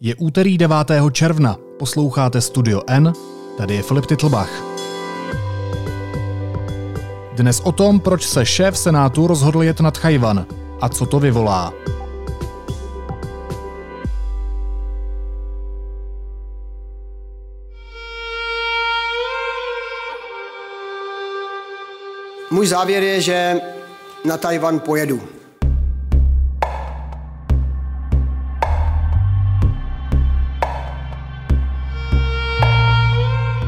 Je 0.00 0.14
úterý 0.14 0.58
9. 0.58 0.76
června, 1.12 1.56
posloucháte 1.78 2.40
Studio 2.40 2.82
N, 2.86 3.12
tady 3.58 3.74
je 3.74 3.82
Filip 3.82 4.06
Titlbach. 4.06 4.50
Dnes 7.32 7.60
o 7.60 7.72
tom, 7.72 8.00
proč 8.00 8.26
se 8.26 8.46
šéf 8.46 8.78
Senátu 8.78 9.26
rozhodl 9.26 9.62
jet 9.62 9.80
nad 9.80 9.98
Chajvan 9.98 10.46
a 10.80 10.88
co 10.88 11.06
to 11.06 11.20
vyvolá. 11.20 11.72
Můj 22.50 22.66
závěr 22.66 23.02
je, 23.02 23.20
že 23.20 23.60
na 24.24 24.36
Tajvan 24.36 24.80
pojedu. 24.80 25.33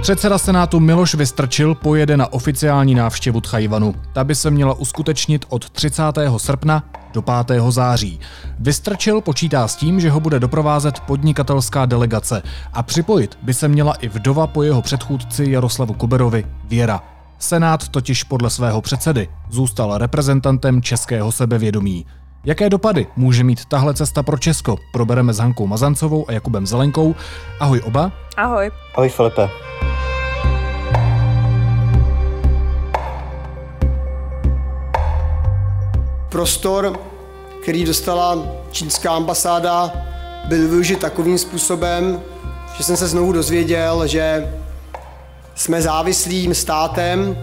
Předseda 0.06 0.38
Senátu 0.38 0.80
Miloš 0.80 1.14
Vystrčil 1.14 1.74
pojede 1.74 2.16
na 2.16 2.32
oficiální 2.32 2.94
návštěvu 2.94 3.40
Tchajvanu. 3.40 3.94
Ta 4.12 4.24
by 4.24 4.34
se 4.34 4.50
měla 4.50 4.74
uskutečnit 4.74 5.44
od 5.48 5.70
30. 5.70 6.02
srpna 6.36 6.82
do 7.12 7.22
5. 7.22 7.62
září. 7.68 8.20
Vystrčil 8.58 9.20
počítá 9.20 9.68
s 9.68 9.76
tím, 9.76 10.00
že 10.00 10.10
ho 10.10 10.20
bude 10.20 10.40
doprovázet 10.40 11.00
podnikatelská 11.00 11.86
delegace 11.86 12.42
a 12.72 12.82
připojit 12.82 13.38
by 13.42 13.54
se 13.54 13.68
měla 13.68 13.94
i 13.94 14.08
vdova 14.08 14.46
po 14.46 14.62
jeho 14.62 14.82
předchůdci 14.82 15.50
Jaroslavu 15.50 15.94
Kuberovi 15.94 16.46
Věra. 16.64 17.02
Senát 17.38 17.88
totiž 17.88 18.24
podle 18.24 18.50
svého 18.50 18.82
předsedy 18.82 19.28
zůstal 19.50 19.98
reprezentantem 19.98 20.82
českého 20.82 21.32
sebevědomí. 21.32 22.06
Jaké 22.44 22.70
dopady 22.70 23.06
může 23.16 23.44
mít 23.44 23.64
tahle 23.64 23.94
cesta 23.94 24.22
pro 24.22 24.38
Česko? 24.38 24.76
Probereme 24.92 25.32
s 25.32 25.38
Hankou 25.38 25.66
Mazancovou 25.66 26.28
a 26.28 26.32
Jakubem 26.32 26.66
Zelenkou. 26.66 27.14
Ahoj 27.60 27.80
oba. 27.84 28.12
Ahoj. 28.36 28.70
Ahoj 28.94 29.08
Filipe. 29.08 29.48
Prostor, 36.36 37.00
který 37.62 37.84
dostala 37.84 38.38
čínská 38.70 39.10
ambasáda, 39.10 39.92
byl 40.44 40.68
využit 40.68 40.98
takovým 40.98 41.38
způsobem, 41.38 42.22
že 42.76 42.84
jsem 42.84 42.96
se 42.96 43.08
znovu 43.08 43.32
dozvěděl, 43.32 44.06
že 44.06 44.54
jsme 45.54 45.82
závislým 45.82 46.54
státem 46.54 47.38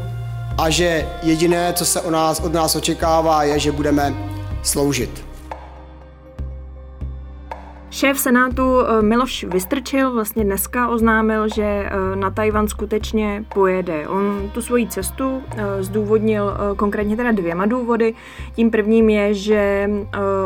a 0.58 0.70
že 0.70 1.10
jediné, 1.24 1.74
co 1.74 1.86
se 1.86 2.02
o 2.02 2.12
nás, 2.12 2.40
od 2.40 2.54
nás 2.54 2.76
očekává, 2.76 3.44
je, 3.44 3.60
že 3.60 3.72
budeme 3.72 4.14
sloužit. 4.64 5.33
Šéf 7.94 8.20
Senátu 8.20 8.80
eh, 8.80 9.02
Miloš 9.02 9.44
Vystrčil 9.44 10.14
vlastně 10.14 10.44
dneska 10.44 10.88
oznámil, 10.88 11.48
že 11.48 11.64
eh, 11.64 12.16
na 12.16 12.32
Tajvan 12.32 12.68
skutečně 12.68 13.46
pojede. 13.54 14.08
On 14.08 14.50
tu 14.54 14.62
svoji 14.62 14.88
cestu 14.88 15.44
eh, 15.58 15.84
zdůvodnil 15.84 16.54
konkrétně 16.76 17.18
teda 17.18 17.32
dvěma 17.32 17.66
důvody. 17.66 18.14
Tím 18.56 18.72
prvním 18.72 19.10
je, 19.10 19.34
že 19.34 19.90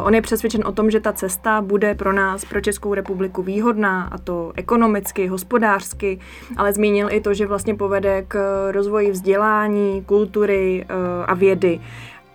on 0.03 0.15
je 0.15 0.21
přesvědčen 0.21 0.61
o 0.65 0.71
tom, 0.71 0.91
že 0.91 0.99
ta 0.99 1.13
cesta 1.13 1.61
bude 1.61 1.95
pro 1.95 2.13
nás, 2.13 2.45
pro 2.45 2.61
Českou 2.61 2.93
republiku 2.93 3.41
výhodná, 3.43 4.09
a 4.11 4.17
to 4.17 4.51
ekonomicky, 4.55 5.27
hospodářsky, 5.27 6.19
ale 6.57 6.73
zmínil 6.73 7.07
i 7.11 7.21
to, 7.21 7.33
že 7.33 7.47
vlastně 7.47 7.75
povede 7.75 8.25
k 8.27 8.37
rozvoji 8.71 9.11
vzdělání, 9.11 10.03
kultury 10.05 10.85
a 11.25 11.33
vědy. 11.33 11.79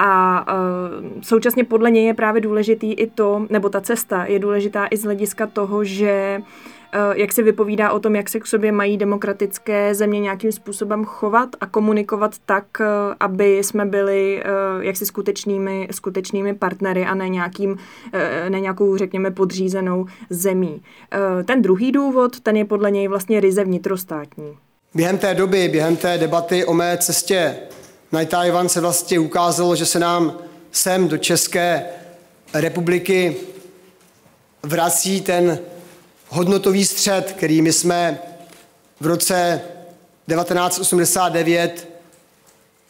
A 0.04 0.44
uh, 0.52 1.20
současně 1.20 1.64
podle 1.64 1.90
něj 1.90 2.04
je 2.04 2.14
právě 2.14 2.40
důležitý 2.40 2.92
i 2.92 3.06
to, 3.06 3.46
nebo 3.50 3.68
ta 3.68 3.80
cesta 3.80 4.24
je 4.24 4.38
důležitá 4.38 4.86
i 4.90 4.96
z 4.96 5.04
hlediska 5.04 5.46
toho, 5.46 5.84
že 5.84 6.38
uh, 6.40 7.16
jak 7.16 7.32
se 7.32 7.42
vypovídá 7.42 7.90
o 7.90 7.98
tom, 7.98 8.16
jak 8.16 8.28
se 8.28 8.40
k 8.40 8.46
sobě 8.46 8.72
mají 8.72 8.96
demokratické 8.96 9.94
země 9.94 10.20
nějakým 10.20 10.52
způsobem 10.52 11.04
chovat 11.04 11.48
a 11.60 11.66
komunikovat 11.66 12.34
tak, 12.46 12.64
uh, 12.80 12.86
aby 13.20 13.58
jsme 13.58 13.86
byli 13.86 14.42
jaksi 14.80 15.06
skutečnými, 15.06 15.88
skutečnými 15.90 16.54
partnery 16.54 17.04
a 17.04 17.14
ne, 17.14 17.28
nějakým, 17.28 17.76
ne 18.48 18.60
nějakou, 18.60 18.96
řekněme, 18.96 19.30
podřízenou 19.30 20.06
zemí. 20.30 20.82
Ten 21.44 21.62
druhý 21.62 21.92
důvod, 21.92 22.40
ten 22.40 22.56
je 22.56 22.64
podle 22.64 22.90
něj 22.90 23.08
vlastně 23.08 23.40
ryze 23.40 23.64
vnitrostátní. 23.64 24.56
Během 24.94 25.18
té 25.18 25.34
doby, 25.34 25.68
během 25.68 25.96
té 25.96 26.18
debaty 26.18 26.64
o 26.64 26.74
mé 26.74 26.98
cestě 26.98 27.56
na 28.12 28.24
Tajvan 28.24 28.68
se 28.68 28.80
vlastně 28.80 29.18
ukázalo, 29.18 29.76
že 29.76 29.86
se 29.86 29.98
nám 29.98 30.38
sem 30.72 31.08
do 31.08 31.18
České 31.18 31.84
republiky 32.54 33.36
vrací 34.62 35.20
ten 35.20 35.58
hodnotový 36.28 36.84
střed, 36.84 37.32
který 37.32 37.62
my 37.62 37.72
jsme 37.72 38.18
v 39.00 39.06
roce 39.06 39.60
1989 40.28 41.88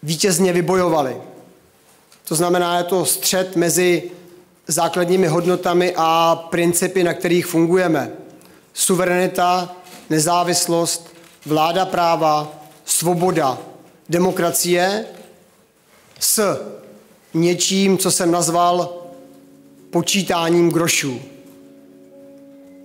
vítězně 0.03 0.53
vybojovali. 0.53 1.17
To 2.29 2.35
znamená, 2.35 2.79
je 2.79 2.85
to 2.85 3.05
střed 3.05 3.57
mezi 3.57 4.11
základními 4.67 5.27
hodnotami 5.27 5.95
a 5.97 6.37
principy, 6.51 7.05
na 7.05 7.15
kterých 7.15 7.47
fungujeme. 7.47 8.11
Suverenita, 8.73 9.77
nezávislost, 10.11 11.15
vláda 11.47 11.87
práva, 11.87 12.53
svoboda, 12.85 13.59
demokracie 14.13 15.05
s 16.21 16.61
něčím, 17.35 17.99
co 17.99 18.11
jsem 18.11 18.31
nazval 18.31 19.03
počítáním 19.91 20.71
grošů. 20.71 21.21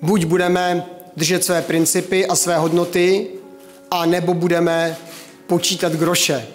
Buď 0.02 0.26
budeme 0.26 0.86
držet 1.18 1.44
své 1.44 1.62
principy 1.62 2.28
a 2.28 2.36
své 2.36 2.58
hodnoty, 2.58 3.28
a 3.92 4.06
nebo 4.06 4.34
budeme 4.34 4.98
počítat 5.48 5.94
groše. 5.94 6.48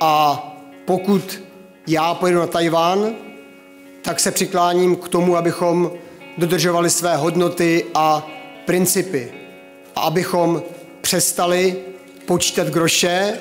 A 0.00 0.42
pokud 0.84 1.42
já 1.86 2.14
pojedu 2.14 2.38
na 2.38 2.46
Tajván, 2.46 3.14
tak 4.02 4.20
se 4.20 4.30
přikláním 4.30 4.96
k 4.96 5.08
tomu, 5.08 5.36
abychom 5.36 5.92
dodržovali 6.38 6.90
své 6.90 7.16
hodnoty 7.16 7.84
a 7.94 8.26
principy. 8.66 9.32
A 9.96 10.00
abychom 10.00 10.62
přestali 11.00 11.76
počítat 12.28 12.68
groše, 12.68 13.38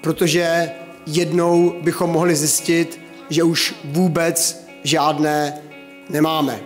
protože 0.00 0.70
jednou 1.06 1.74
bychom 1.82 2.10
mohli 2.10 2.36
zjistit, 2.36 3.00
že 3.30 3.42
už 3.42 3.74
vůbec 3.84 4.66
žádné 4.84 5.54
nemáme. 6.10 6.60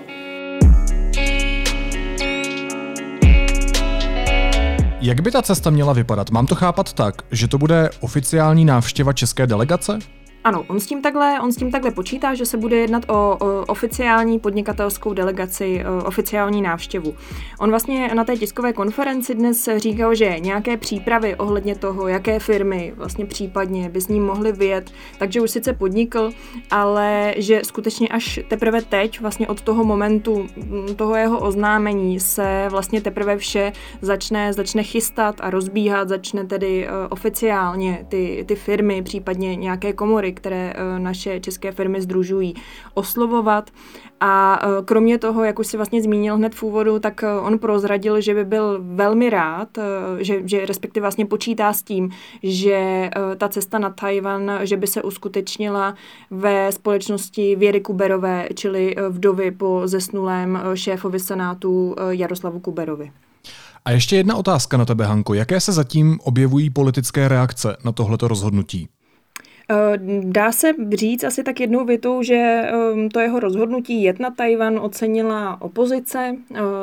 Jak 5.00 5.20
by 5.20 5.30
ta 5.30 5.42
cesta 5.42 5.70
měla 5.70 5.92
vypadat? 5.92 6.30
Mám 6.30 6.46
to 6.46 6.54
chápat 6.54 6.92
tak, 6.92 7.22
že 7.30 7.48
to 7.48 7.58
bude 7.58 7.90
oficiální 8.00 8.64
návštěva 8.64 9.12
české 9.12 9.46
delegace? 9.46 9.98
Ano, 10.44 10.64
on 10.68 10.80
s 10.80 10.86
tím 10.86 11.02
takhle, 11.02 11.40
on 11.40 11.52
s 11.52 11.56
tím 11.56 11.70
takhle 11.70 11.90
počítá, 11.90 12.34
že 12.34 12.46
se 12.46 12.56
bude 12.56 12.76
jednat 12.76 13.04
o, 13.08 13.36
o 13.40 13.64
oficiální 13.66 14.38
podnikatelskou 14.38 15.14
delegaci, 15.14 15.84
o 15.84 16.04
oficiální 16.04 16.62
návštěvu. 16.62 17.14
On 17.60 17.70
vlastně 17.70 18.10
na 18.14 18.24
té 18.24 18.36
tiskové 18.36 18.72
konferenci 18.72 19.34
dnes 19.34 19.68
říkal, 19.76 20.14
že 20.14 20.38
nějaké 20.38 20.76
přípravy 20.76 21.36
ohledně 21.36 21.74
toho, 21.74 22.08
jaké 22.08 22.38
firmy 22.38 22.92
vlastně 22.96 23.26
případně 23.26 23.88
by 23.88 24.00
s 24.00 24.08
ním 24.08 24.26
mohly 24.26 24.52
vyjet, 24.52 24.90
takže 25.18 25.40
už 25.40 25.50
sice 25.50 25.72
podnikl, 25.72 26.30
ale 26.70 27.34
že 27.36 27.60
skutečně 27.64 28.08
až 28.08 28.40
teprve 28.48 28.82
teď, 28.82 29.20
vlastně 29.20 29.48
od 29.48 29.60
toho 29.60 29.84
momentu 29.84 30.46
mm, 30.56 30.94
toho 30.94 31.16
jeho 31.16 31.38
oznámení 31.38 32.20
se 32.20 32.66
vlastně 32.70 33.00
teprve 33.00 33.36
vše 33.36 33.72
začne, 34.00 34.52
začne 34.52 34.82
chystat 34.82 35.34
a 35.40 35.50
rozbíhat, 35.50 36.08
začne 36.08 36.44
tedy 36.44 36.86
uh, 36.86 36.92
oficiálně 37.10 38.06
ty, 38.08 38.44
ty 38.48 38.54
firmy, 38.54 39.02
případně 39.02 39.56
nějaké 39.56 39.92
komory, 39.92 40.27
které 40.32 40.72
eh, 40.76 40.98
naše 40.98 41.40
české 41.40 41.72
firmy 41.72 42.00
združují, 42.00 42.54
oslovovat. 42.94 43.70
A 44.20 44.60
eh, 44.62 44.82
kromě 44.84 45.18
toho, 45.18 45.44
jak 45.44 45.58
už 45.58 45.66
si 45.66 45.76
vlastně 45.76 46.02
zmínil 46.02 46.36
hned 46.36 46.54
v 46.54 46.62
úvodu, 46.62 46.98
tak 46.98 47.22
eh, 47.22 47.32
on 47.32 47.58
prozradil, 47.58 48.20
že 48.20 48.34
by 48.34 48.44
byl 48.44 48.78
velmi 48.82 49.30
rád, 49.30 49.68
že, 50.18 50.42
že 50.44 50.66
respektive 50.66 51.04
vlastně 51.04 51.26
počítá 51.26 51.72
s 51.72 51.82
tím, 51.82 52.10
že 52.42 53.10
ta 53.36 53.48
cesta 53.48 53.78
na 53.78 53.90
Tajvan, 53.90 54.52
že 54.62 54.76
by 54.76 54.86
se 54.86 55.02
uskutečnila 55.02 55.94
ve 56.30 56.72
společnosti 56.72 57.56
Věry 57.56 57.80
Kuberové, 57.80 58.48
čili 58.54 58.96
vdovy 59.08 59.50
po 59.50 59.82
zesnulém 59.84 60.62
šéfovi 60.74 61.20
senátu 61.20 61.94
Jaroslavu 62.10 62.60
Kuberovi. 62.60 63.10
A 63.84 63.90
ještě 63.90 64.16
jedna 64.16 64.36
otázka 64.36 64.76
na 64.76 64.84
tebe, 64.84 65.04
Hanko. 65.04 65.34
Jaké 65.34 65.60
se 65.60 65.72
zatím 65.72 66.18
objevují 66.22 66.70
politické 66.70 67.28
reakce 67.28 67.76
na 67.84 67.92
tohleto 67.92 68.28
rozhodnutí? 68.28 68.88
Dá 70.22 70.52
se 70.52 70.72
říct 70.94 71.24
asi 71.24 71.42
tak 71.42 71.60
jednou 71.60 71.84
větou, 71.84 72.22
že 72.22 72.34
ehm, 72.34 73.08
to 73.08 73.20
jeho 73.20 73.40
rozhodnutí 73.40 74.02
jet 74.02 74.20
na 74.20 74.30
Tajvan 74.30 74.78
ocenila 74.82 75.62
opozice, 75.62 76.36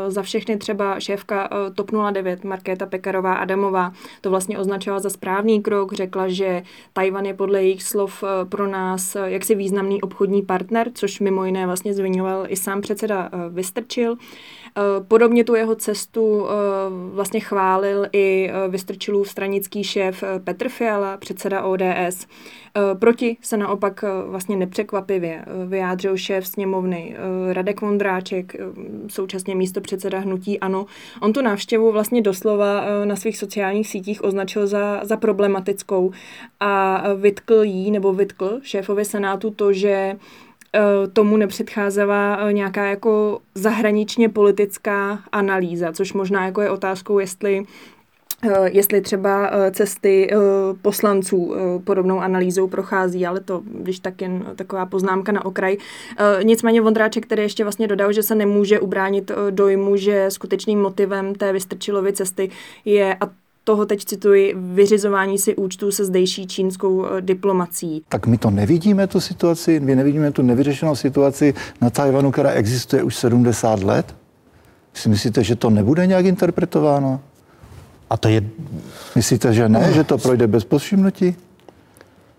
za 0.08 0.22
všechny 0.22 0.58
třeba 0.58 1.00
šéfka 1.00 1.50
TOP 1.76 1.92
09 2.12 2.44
Markéta 2.44 2.86
Pekarová 2.86 3.34
Adamová 3.34 3.94
to 4.22 4.30
vlastně 4.30 4.60
označila 4.60 5.00
za 5.00 5.10
správný 5.10 5.62
krok, 5.62 5.94
řekla, 5.94 6.28
že 6.28 6.64
Tajvan 6.94 7.26
je 7.26 7.34
podle 7.34 7.64
jejich 7.64 7.84
slov 7.84 8.24
pro 8.50 8.68
nás 8.68 9.18
jaksi 9.26 9.56
významný 9.56 10.02
obchodní 10.02 10.42
partner, 10.42 10.92
což 10.94 11.20
mimo 11.20 11.46
jiné 11.46 11.66
vlastně 11.66 11.94
zmiňoval 11.94 12.46
i 12.48 12.56
sám 12.56 12.82
předseda 12.82 13.32
Vystrčil. 13.50 14.18
Podobně 15.08 15.44
tu 15.44 15.56
jeho 15.56 15.76
cestu 15.76 16.48
vlastně 16.90 17.40
chválil 17.40 18.08
i 18.14 18.52
Vystrčilův 18.70 19.30
stranický 19.30 19.84
šéf 19.84 20.24
Petr 20.44 20.70
Fiala, 20.70 21.18
předseda 21.18 21.64
ODS. 21.64 22.28
Eh, 22.78 22.96
proti 22.96 23.38
se 23.42 23.58
naopak 23.58 24.04
eh, 24.04 24.30
vlastně 24.30 24.58
nepřekvapivě 24.58 25.46
eh, 25.48 25.66
vyjádřil 25.66 26.18
šéf 26.18 26.48
sněmovny 26.48 27.16
Radek 27.52 27.82
Vondráček, 27.82 28.56
současně 29.08 29.56
místo 29.56 29.82
předseda 29.82 30.20
hnutí 30.20 30.60
ANO. 30.60 30.86
On 31.22 31.34
tu 31.34 31.42
návštěvu 31.42 31.92
vlastně 31.92 32.22
doslova 32.22 32.84
na 33.06 33.16
svých 33.16 33.38
sociálních 33.38 33.88
sítích 33.88 34.24
označil 34.24 34.68
za, 34.68 35.00
za 35.04 35.18
problematickou 35.18 36.12
a 36.60 37.04
vytkl 37.16 37.64
jí 37.64 37.92
nebo 37.92 38.14
vytkl 38.14 38.60
šéfovi 38.64 39.06
Senátu 39.06 39.50
to, 39.50 39.74
že 39.74 40.16
tomu 41.14 41.38
nepředcházela 41.38 42.52
nějaká 42.52 42.86
jako 42.86 43.40
zahraničně 43.56 44.30
politická 44.30 45.20
analýza, 45.32 45.92
což 45.92 46.14
možná 46.14 46.46
jako 46.46 46.62
je 46.62 46.70
otázkou, 46.70 47.20
jestli 47.20 47.66
Eh, 48.44 48.70
jestli 48.72 49.02
třeba 49.02 49.50
eh, 49.52 49.72
cesty 49.72 50.30
eh, 50.32 50.38
poslanců 50.82 51.56
podobnou 51.84 52.20
analýzou 52.20 52.68
prochází, 52.68 53.26
ale 53.26 53.40
to, 53.40 53.62
když 53.66 54.00
tak 54.00 54.22
jen 54.22 54.46
taková 54.56 54.86
poznámka 54.86 55.32
na 55.32 55.46
okraj. 55.46 55.78
Nicméně 56.44 56.82
Vondráček 56.82 57.26
který 57.26 57.44
ještě 57.44 57.64
vlastně 57.64 57.88
dodal, 57.88 58.12
že 58.12 58.24
se 58.24 58.36
nemůže 58.36 58.80
ubránit 58.80 59.32
dojmu, 59.50 59.96
že 59.96 60.26
skutečným 60.32 60.82
motivem 60.82 61.36
té 61.36 61.54
Vystrčilovy 61.54 62.14
cesty 62.14 62.50
je, 62.86 63.18
a 63.22 63.30
toho 63.66 63.86
teď 63.86 64.06
cituji, 64.06 64.56
vyřizování 64.58 65.38
si 65.38 65.56
účtů 65.56 65.92
se 65.92 66.06
zdejší 66.06 66.48
čínskou 66.48 67.06
diplomací. 67.22 68.04
Tak 68.10 68.28
my 68.28 68.38
to 68.38 68.50
nevidíme, 68.50 69.08
tu 69.08 69.20
situaci, 69.20 69.80
my 69.80 69.96
nevidíme 69.96 70.32
tu 70.32 70.42
nevyřešenou 70.42 70.96
situaci 70.96 71.54
na 71.82 71.90
Tajvanu, 71.90 72.32
která 72.32 72.50
existuje 72.50 73.04
už 73.04 73.16
70 73.16 73.84
let? 73.84 74.16
Si 74.94 75.10
myslíte, 75.10 75.44
že 75.44 75.56
to 75.56 75.70
nebude 75.70 76.08
nějak 76.08 76.26
interpretováno? 76.26 77.20
A 78.10 78.18
to 78.18 78.28
je... 78.28 78.42
Myslíte, 79.16 79.54
že 79.54 79.70
ne, 79.70 79.94
že 79.94 80.04
to 80.04 80.18
projde 80.18 80.48
bez 80.48 80.66
povšimnutí? 80.66 81.36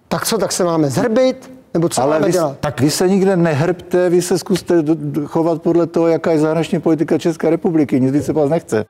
Tak 0.08 0.26
co, 0.26 0.38
tak 0.38 0.52
se 0.52 0.64
máme 0.64 0.90
zhrbit? 0.90 1.50
Nebo 1.74 1.88
co 1.88 2.02
Ale 2.02 2.16
máme 2.16 2.26
vy, 2.26 2.32
dělat? 2.32 2.58
Tak 2.60 2.80
vy 2.80 2.90
se 2.90 3.08
nikde 3.08 3.36
nehrbte, 3.36 4.10
vy 4.10 4.22
se 4.22 4.38
zkuste 4.38 4.84
chovat 5.24 5.62
podle 5.62 5.86
toho, 5.86 6.06
jaká 6.06 6.30
je 6.30 6.38
zahraniční 6.38 6.80
politika 6.80 7.18
České 7.18 7.50
republiky. 7.50 8.00
Nic 8.00 8.12
víc 8.12 8.24
se 8.24 8.32
vás 8.32 8.50
nechce. 8.50 8.84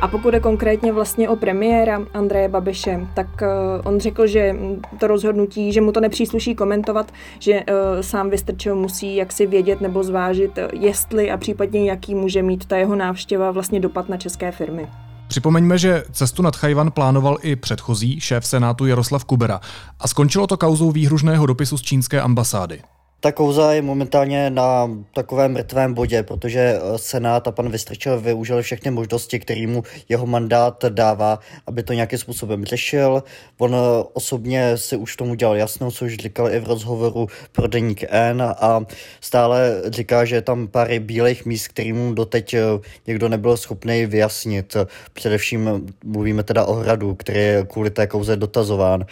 A 0.00 0.08
pokud 0.08 0.34
je 0.34 0.40
konkrétně 0.40 0.92
vlastně 0.92 1.28
o 1.28 1.36
premiéra 1.36 2.00
Andreje 2.14 2.48
Babiše, 2.48 3.06
tak 3.14 3.26
uh, 3.42 3.48
on 3.84 4.00
řekl, 4.00 4.26
že 4.26 4.56
to 5.00 5.06
rozhodnutí, 5.06 5.72
že 5.72 5.80
mu 5.80 5.92
to 5.92 6.00
nepřísluší 6.00 6.54
komentovat, 6.54 7.12
že 7.38 7.52
uh, 7.54 7.64
sám 8.00 8.30
Vystrčil 8.30 8.76
musí 8.76 9.16
jaksi 9.16 9.46
vědět 9.46 9.80
nebo 9.80 10.02
zvážit, 10.02 10.58
uh, 10.58 10.64
jestli 10.82 11.30
a 11.30 11.36
případně 11.36 11.90
jaký 11.90 12.14
může 12.14 12.42
mít 12.42 12.64
ta 12.64 12.76
jeho 12.76 12.96
návštěva 12.96 13.50
vlastně 13.50 13.80
dopad 13.80 14.08
na 14.08 14.16
české 14.16 14.52
firmy. 14.52 14.88
Připomeňme, 15.28 15.78
že 15.78 16.04
cestu 16.12 16.42
nad 16.42 16.56
Chajvan 16.56 16.90
plánoval 16.90 17.38
i 17.42 17.56
předchozí 17.56 18.20
šéf 18.20 18.46
Senátu 18.46 18.86
Jaroslav 18.86 19.24
Kubera 19.24 19.60
a 20.00 20.08
skončilo 20.08 20.46
to 20.46 20.56
kauzou 20.56 20.90
výhružného 20.90 21.46
dopisu 21.46 21.78
z 21.78 21.82
čínské 21.82 22.20
ambasády. 22.20 22.82
Ta 23.20 23.32
kauza 23.32 23.72
je 23.72 23.82
momentálně 23.82 24.50
na 24.50 24.90
takovém 25.14 25.52
mrtvém 25.52 25.94
bodě, 25.94 26.22
protože 26.22 26.60
eh, 26.60 26.98
Senát 26.98 27.48
a 27.48 27.52
pan 27.52 27.70
Vystrčil 27.70 28.20
využil 28.20 28.62
všechny 28.62 28.90
možnosti, 28.90 29.38
které 29.38 29.66
mu 29.66 29.82
jeho 30.08 30.26
mandát 30.26 30.84
dává, 30.84 31.38
aby 31.66 31.82
to 31.82 31.92
nějakým 31.92 32.18
způsobem 32.18 32.64
řešil. 32.64 33.22
On 33.58 33.74
eh, 33.74 33.78
osobně 34.12 34.76
si 34.76 34.96
už 34.96 35.16
tomu 35.16 35.34
dělal 35.34 35.56
jasnou, 35.56 35.90
což 35.90 36.16
říkal 36.16 36.50
i 36.50 36.60
v 36.60 36.66
rozhovoru 36.66 37.26
pro 37.52 37.66
deník 37.66 38.04
N 38.08 38.42
a 38.42 38.80
stále 39.20 39.82
říká, 39.86 40.24
že 40.24 40.36
je 40.36 40.42
tam 40.42 40.68
pár 40.68 40.98
bílých 40.98 41.46
míst, 41.46 41.68
kterým 41.68 42.14
doteď 42.14 42.54
eh, 42.54 42.60
někdo 43.06 43.28
nebyl 43.28 43.56
schopný 43.56 44.06
vyjasnit. 44.06 44.76
Především 45.12 45.86
mluvíme 46.04 46.42
teda 46.42 46.64
o 46.64 46.74
hradu, 46.74 47.14
který 47.14 47.40
je 47.40 47.66
kvůli 47.68 47.90
té 47.90 48.06
kauze 48.06 48.36
dotazován. 48.36 49.06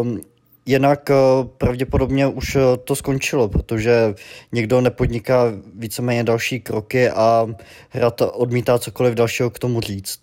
Um, 0.00 0.20
Jinak 0.66 1.10
eh, 1.10 1.14
pravděpodobně 1.58 2.26
už 2.26 2.56
eh, 2.56 2.60
to 2.84 2.96
skončilo, 2.96 3.48
protože 3.48 4.14
někdo 4.52 4.80
nepodniká 4.80 5.44
víceméně 5.74 6.24
další 6.24 6.60
kroky 6.60 7.10
a 7.10 7.46
hrad 7.88 8.22
odmítá 8.32 8.78
cokoliv 8.78 9.14
dalšího 9.14 9.50
k 9.50 9.58
tomu 9.58 9.80
říct. 9.80 10.20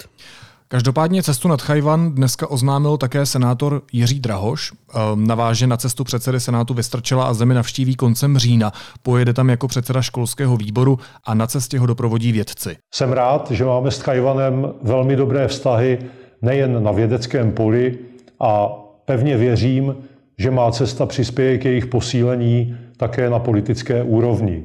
Každopádně 0.69 1.23
cestu 1.23 1.47
nad 1.47 1.61
Chajvan 1.61 2.11
dneska 2.11 2.47
oznámil 2.47 2.97
také 2.97 3.25
senátor 3.25 3.81
Jiří 3.93 4.19
Drahoš. 4.19 4.71
Ehm, 4.71 5.27
naváže 5.27 5.67
na 5.67 5.77
cestu 5.77 6.03
předsedy 6.03 6.39
Senátu 6.39 6.73
Vystrčila 6.73 7.25
a 7.25 7.33
zemi 7.33 7.53
navštíví 7.53 7.95
koncem 7.95 8.37
října. 8.37 8.71
Pojede 9.03 9.33
tam 9.33 9.49
jako 9.49 9.67
předseda 9.67 10.01
školského 10.01 10.57
výboru 10.57 10.99
a 11.23 11.33
na 11.33 11.47
cestě 11.47 11.79
ho 11.79 11.85
doprovodí 11.85 12.31
vědci. 12.31 12.77
Jsem 12.93 13.11
rád, 13.11 13.51
že 13.51 13.65
máme 13.65 13.91
s 13.91 13.99
Chajvanem 13.99 14.73
velmi 14.81 15.15
dobré 15.15 15.47
vztahy 15.47 15.99
nejen 16.41 16.83
na 16.83 16.91
vědeckém 16.91 17.51
poli 17.51 17.99
a 18.39 18.67
pevně 19.05 19.37
věřím, 19.37 19.95
že 20.39 20.51
má 20.51 20.71
cesta 20.71 21.05
přispěje 21.05 21.57
k 21.57 21.65
jejich 21.65 21.85
posílení 21.85 22.77
také 22.97 23.29
na 23.29 23.39
politické 23.39 24.03
úrovni. 24.03 24.63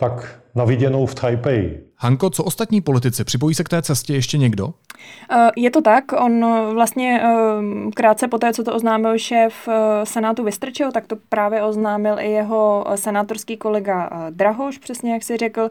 Tak 0.00 0.42
na 0.54 0.64
viděnou 0.64 1.06
v 1.06 1.14
Taipei. 1.14 1.80
Hanko, 1.96 2.30
co 2.30 2.44
ostatní 2.44 2.80
politici? 2.80 3.24
Připojí 3.24 3.54
se 3.54 3.64
k 3.64 3.68
té 3.68 3.82
cestě 3.82 4.14
ještě 4.14 4.38
někdo? 4.38 4.74
Eh, 5.32 5.50
je 5.56 5.70
to 5.70 5.82
tak. 5.82 6.04
On 6.12 6.44
eh, 6.44 6.74
vlastně 6.74 7.22
eh, 7.22 7.90
krátce 7.94 8.28
po 8.28 8.38
té, 8.38 8.52
co 8.52 8.64
to 8.64 8.74
oznámil 8.74 9.18
šéf 9.18 9.68
Senátu 10.04 10.44
Vystrčil, 10.44 10.92
tak 10.92 11.06
to 11.06 11.16
právě 11.28 11.62
oznámil 11.62 12.18
i 12.18 12.30
jeho 12.30 12.86
senátorský 12.94 13.56
kolega 13.56 14.10
Drahoš, 14.30 14.78
přesně 14.78 15.12
jak 15.12 15.22
si 15.22 15.36
řekl. 15.36 15.70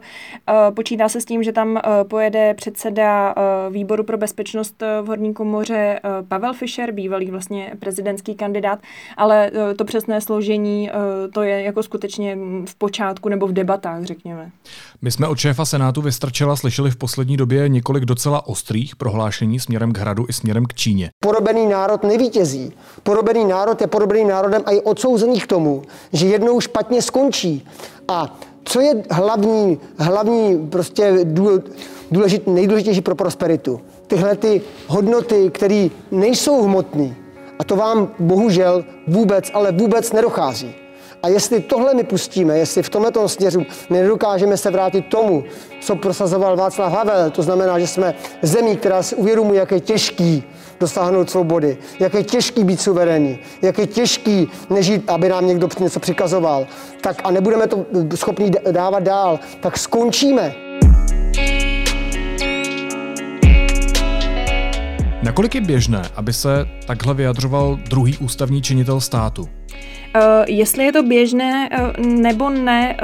Počítá 0.74 1.08
se 1.08 1.20
s 1.20 1.24
tím, 1.24 1.42
že 1.42 1.52
tam 1.52 1.80
pojede 2.08 2.54
předseda 2.54 3.34
výboru 3.70 4.04
pro 4.04 4.18
bezpečnost 4.18 4.82
v 5.02 5.06
Horní 5.06 5.34
komoře 5.34 6.00
Pavel 6.28 6.52
Fischer, 6.52 6.92
bývalý 6.92 7.30
vlastně 7.30 7.72
prezidentský 7.80 8.34
kandidát, 8.34 8.78
ale 9.16 9.50
to 9.76 9.84
přesné 9.84 10.20
složení 10.20 10.90
to 11.32 11.42
je 11.42 11.62
jako 11.62 11.82
skutečně 11.82 12.38
v 12.66 12.74
počátku 12.74 13.28
nebo 13.28 13.46
v 13.46 13.52
debatách, 13.52 14.04
řekněme. 14.04 14.50
My 15.02 15.10
jsme 15.10 15.28
od 15.28 15.38
šéfa 15.38 15.64
Senátu 15.64 16.02
Vystrčela 16.02 16.56
slyšeli 16.56 16.90
v 16.90 16.96
poslední 16.96 17.36
době 17.36 17.68
několik 17.68 18.04
docela 18.04 18.46
ostrých 18.46 18.96
prohlášení 18.96 19.19
směrem 19.58 19.92
k 19.92 19.98
hradu 19.98 20.26
i 20.28 20.32
směrem 20.32 20.64
k 20.66 20.74
Číně. 20.74 21.10
Porobený 21.20 21.66
národ 21.66 22.02
nevítězí. 22.04 22.72
Porobený 23.02 23.44
národ 23.44 23.80
je 23.80 23.86
porobený 23.86 24.24
národem 24.24 24.62
a 24.66 24.70
je 24.70 24.82
odsouzený 24.82 25.40
k 25.40 25.46
tomu, 25.46 25.82
že 26.12 26.26
jednou 26.26 26.60
špatně 26.60 27.02
skončí. 27.02 27.66
A 28.08 28.40
co 28.64 28.80
je 28.80 29.02
hlavní, 29.10 29.78
hlavní 29.98 30.68
prostě 30.68 31.26
důležit, 32.10 32.46
nejdůležitější 32.46 33.00
pro 33.00 33.14
prosperitu? 33.14 33.80
Tyhle 34.06 34.36
ty 34.36 34.62
hodnoty, 34.86 35.50
které 35.50 35.88
nejsou 36.10 36.62
hmotné. 36.62 37.16
A 37.58 37.64
to 37.64 37.76
vám 37.76 38.08
bohužel 38.18 38.84
vůbec, 39.08 39.50
ale 39.54 39.72
vůbec 39.72 40.12
nedochází. 40.12 40.74
A 41.22 41.28
jestli 41.28 41.60
tohle 41.60 41.94
my 41.94 42.04
pustíme, 42.04 42.58
jestli 42.58 42.82
v 42.82 42.88
tomto 42.88 43.28
směru 43.28 43.66
nedokážeme 43.90 44.56
se 44.56 44.70
vrátit 44.70 45.06
tomu, 45.06 45.44
co 45.80 45.96
prosazoval 45.96 46.56
Václav 46.56 46.92
Havel, 46.92 47.30
to 47.30 47.42
znamená, 47.42 47.78
že 47.78 47.86
jsme 47.86 48.14
zemí, 48.42 48.76
která 48.76 49.02
si 49.02 49.14
uvědomuje, 49.14 49.60
jak 49.60 49.72
je 49.72 49.80
těžký 49.80 50.44
dosáhnout 50.80 51.30
svobody, 51.30 51.78
jak 52.00 52.14
je 52.14 52.24
těžký 52.24 52.64
být 52.64 52.80
suverénní, 52.80 53.38
jak 53.62 53.78
je 53.78 53.86
těžký 53.86 54.48
nežít, 54.70 55.10
aby 55.10 55.28
nám 55.28 55.46
někdo 55.46 55.68
něco 55.80 56.00
přikazoval, 56.00 56.66
tak 57.00 57.20
a 57.24 57.30
nebudeme 57.30 57.66
to 57.66 57.86
schopni 58.14 58.50
dávat 58.70 59.02
dál, 59.02 59.40
tak 59.60 59.78
skončíme. 59.78 60.54
Nakolik 65.22 65.54
je 65.54 65.60
běžné, 65.60 66.02
aby 66.16 66.32
se 66.32 66.66
takhle 66.86 67.14
vyjadřoval 67.14 67.78
druhý 67.88 68.18
ústavní 68.18 68.62
činitel 68.62 69.00
státu? 69.00 69.59
Jestli 70.46 70.84
je 70.84 70.92
to 70.92 71.02
běžné 71.02 71.70
nebo 71.98 72.50
ne, 72.50 72.96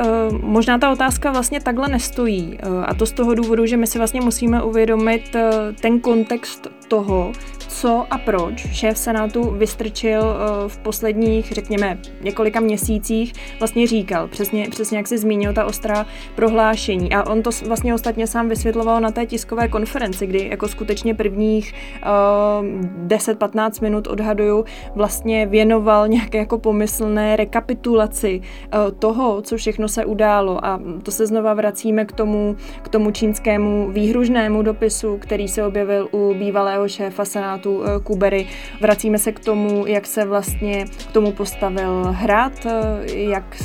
možná 0.42 0.78
ta 0.78 0.90
otázka 0.92 1.30
vlastně 1.30 1.60
takhle 1.60 1.88
nestojí. 1.88 2.58
A 2.86 2.94
to 2.94 3.06
z 3.06 3.12
toho 3.12 3.34
důvodu, 3.34 3.66
že 3.66 3.76
my 3.76 3.86
si 3.86 3.98
vlastně 3.98 4.20
musíme 4.20 4.62
uvědomit 4.62 5.36
ten 5.80 6.00
kontext 6.00 6.68
toho, 6.88 7.32
co 7.76 8.06
a 8.10 8.18
proč 8.18 8.66
šéf 8.72 8.98
Senátu 8.98 9.50
vystrčil 9.50 10.22
eh, 10.22 10.68
v 10.68 10.78
posledních, 10.78 11.52
řekněme, 11.52 11.98
několika 12.20 12.60
měsících, 12.60 13.32
vlastně 13.58 13.86
říkal, 13.86 14.28
přesně, 14.28 14.66
přesně 14.70 14.98
jak 14.98 15.08
si 15.08 15.18
zmínil 15.18 15.52
ta 15.52 15.64
ostrá 15.64 16.06
prohlášení. 16.34 17.12
A 17.12 17.30
on 17.30 17.42
to 17.42 17.50
vlastně 17.66 17.94
ostatně 17.94 18.26
sám 18.26 18.48
vysvětloval 18.48 19.00
na 19.00 19.10
té 19.10 19.26
tiskové 19.26 19.68
konferenci, 19.68 20.26
kdy 20.26 20.48
jako 20.48 20.68
skutečně 20.68 21.14
prvních 21.14 21.74
uh, 22.02 22.66
eh, 23.06 23.16
10-15 23.16 23.82
minut 23.82 24.06
odhaduju, 24.06 24.64
vlastně 24.94 25.46
věnoval 25.46 26.08
nějaké 26.16 26.38
jako 26.38 26.58
pomyslné 26.58 27.36
rekapitulaci 27.36 28.40
uh, 28.40 28.90
toho, 28.98 29.42
co 29.42 29.56
všechno 29.56 29.88
se 29.88 30.04
událo. 30.04 30.64
A 30.64 30.80
to 31.02 31.10
se 31.10 31.26
znova 31.26 31.54
vracíme 31.54 32.04
k 32.04 32.12
tomu, 32.12 32.56
k 32.82 32.88
tomu 32.88 33.10
čínskému 33.10 33.90
výhružnému 33.90 34.62
dopisu, 34.62 35.18
který 35.18 35.48
se 35.48 35.66
objevil 35.66 36.08
u 36.12 36.34
bývalého 36.34 36.75
šéfa 36.86 37.24
Senátu 37.24 37.82
eh, 37.84 38.00
Kubery. 38.02 38.46
Vracíme 38.80 39.18
se 39.18 39.32
k 39.32 39.40
tomu, 39.40 39.86
jak 39.86 40.06
se 40.06 40.24
vlastně 40.24 40.84
k 41.08 41.12
tomu 41.12 41.32
postavil 41.32 42.02
hrad, 42.10 42.66
eh, 42.66 43.12
jak 43.12 43.56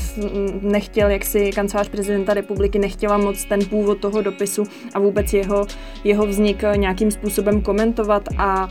nechtěl, 0.61 1.09
jak 1.09 1.25
si 1.25 1.51
kancelář 1.51 1.89
prezidenta 1.89 2.33
republiky 2.33 2.79
nechtěla 2.79 3.17
moc 3.17 3.45
ten 3.45 3.65
původ 3.65 3.99
toho 3.99 4.21
dopisu 4.21 4.63
a 4.93 4.99
vůbec 4.99 5.33
jeho, 5.33 5.67
jeho 6.03 6.25
vznik 6.25 6.63
eh, 6.63 6.77
nějakým 6.77 7.11
způsobem 7.11 7.61
komentovat 7.61 8.23
a 8.37 8.67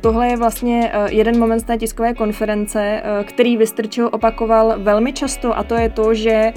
tohle 0.00 0.28
je 0.28 0.36
vlastně 0.36 0.90
eh, 0.92 1.12
jeden 1.12 1.38
moment 1.38 1.60
z 1.60 1.64
té 1.64 1.78
tiskové 1.78 2.14
konference, 2.14 3.02
eh, 3.04 3.24
který 3.24 3.56
Vystrčil 3.56 4.08
opakoval 4.12 4.74
velmi 4.78 5.12
často 5.12 5.58
a 5.58 5.62
to 5.62 5.74
je 5.74 5.88
to, 5.88 6.14
že 6.14 6.52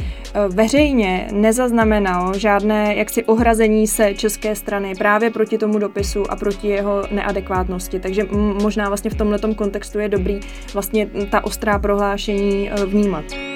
veřejně 0.47 1.27
nezaznamenal 1.31 2.33
žádné 2.33 2.95
jaksi 2.95 3.23
ohrazení 3.23 3.87
se 3.87 4.13
české 4.13 4.55
strany 4.55 4.95
právě 4.95 5.29
proti 5.29 5.57
tomu 5.57 5.79
dopisu 5.79 6.31
a 6.31 6.35
proti 6.35 6.67
jeho 6.67 7.03
neadekvátnosti. 7.11 7.99
Takže 7.99 8.23
možná 8.61 8.87
vlastně 8.87 9.11
v 9.11 9.15
tomhle 9.15 9.39
kontextu 9.55 9.99
je 9.99 10.09
dobrý 10.09 10.39
vlastně 10.73 11.09
ta 11.31 11.43
ostrá 11.43 11.79
prohlášení 11.79 12.69
vnímat. 12.85 13.52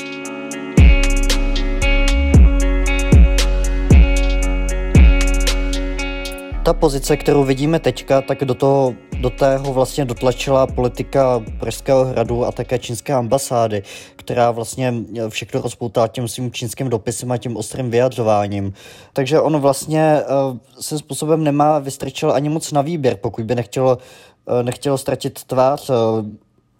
Ta 6.67 6.73
pozice, 6.73 7.17
kterou 7.17 7.43
vidíme 7.43 7.79
teďka, 7.79 8.21
tak 8.21 8.45
do 8.45 8.53
toho 8.53 8.93
do 9.21 9.29
tého 9.29 9.73
vlastně 9.73 10.05
dotlačila 10.05 10.67
politika 10.67 11.43
Pražského 11.59 12.05
hradu 12.05 12.45
a 12.45 12.51
také 12.51 12.79
čínské 12.79 13.13
ambasády, 13.13 13.83
která 14.15 14.51
vlastně 14.51 14.93
všechno 15.29 15.61
rozpoutá 15.61 16.07
tím 16.07 16.27
svým 16.27 16.51
čínským 16.51 16.89
dopisem 16.89 17.31
a 17.31 17.37
tím 17.37 17.57
ostrým 17.57 17.89
vyjadřováním. 17.89 18.73
Takže 19.13 19.39
on 19.39 19.57
vlastně 19.59 20.21
uh, 20.51 20.57
se 20.79 20.97
způsobem 20.97 21.43
nemá 21.43 21.79
vystrčil 21.79 22.31
ani 22.31 22.49
moc 22.49 22.71
na 22.71 22.81
výběr, 22.81 23.17
pokud 23.21 23.45
by 23.45 23.55
nechtělo, 23.55 23.97
uh, 23.97 24.63
nechtělo 24.63 24.97
ztratit 24.97 25.43
tvář. 25.43 25.89
Uh, 25.89 25.95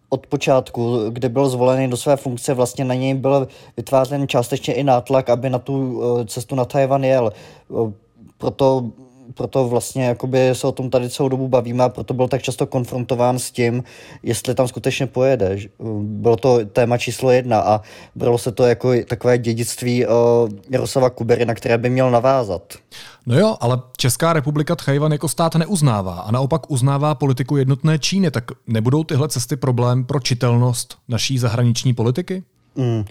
od 0.10 0.28
počátku, 0.28 1.10
kdy 1.10 1.30
byl 1.30 1.50
zvolený 1.50 1.90
do 1.90 1.98
své 1.98 2.18
funkce, 2.18 2.54
vlastně 2.54 2.86
na 2.86 2.94
něj 2.94 3.14
byl 3.14 3.48
vytvářen 3.78 4.28
částečně 4.28 4.74
i 4.74 4.84
nátlak, 4.84 5.30
aby 5.30 5.50
na 5.50 5.60
tu 5.60 6.02
cestu 6.26 6.56
na 6.56 6.66
Tajvan 6.66 7.04
jel. 7.04 7.32
Proto 8.38 8.92
proto 9.34 9.68
vlastně 9.68 10.06
jakoby 10.06 10.50
se 10.54 10.68
o 10.68 10.72
tom 10.72 10.90
tady 10.90 11.10
celou 11.10 11.30
dobu 11.30 11.48
bavíme 11.48 11.84
a 11.84 11.90
proto 11.90 12.14
byl 12.14 12.28
tak 12.28 12.42
často 12.42 12.68
konfrontován 12.68 13.40
s 13.40 13.52
tím, 13.52 13.84
jestli 14.24 14.56
tam 14.56 14.68
skutečně 14.68 15.08
pojede. 15.08 15.58
Bylo 16.02 16.36
to 16.36 16.66
téma 16.66 16.98
číslo 16.98 17.32
jedna 17.32 17.60
a 17.60 17.82
bylo 18.16 18.38
se 18.38 18.52
to 18.52 18.66
jako 18.66 18.92
takové 19.08 19.38
dědictví 19.38 20.06
uh, 20.06 20.14
Jaroslava 20.70 21.10
Kubery, 21.10 21.46
na 21.46 21.54
které 21.54 21.78
by 21.78 21.90
měl 21.90 22.12
navázat. 22.12 22.74
No 23.26 23.40
jo, 23.40 23.58
ale 23.60 23.82
Česká 23.98 24.34
republika 24.34 24.76
Tchajvan 24.76 25.12
jako 25.12 25.28
stát 25.28 25.56
neuznává 25.56 26.14
a 26.14 26.32
naopak 26.32 26.72
uznává 26.72 27.16
politiku 27.16 27.58
jednotné 27.58 28.00
Číny, 28.00 28.32
tak 28.32 28.44
nebudou 28.68 29.04
tyhle 29.04 29.30
cesty 29.30 29.56
problém 29.56 30.06
pro 30.06 30.20
čitelnost 30.20 30.98
naší 31.08 31.38
zahraniční 31.38 31.94
politiky? 31.94 32.44
Mm. 32.76 33.06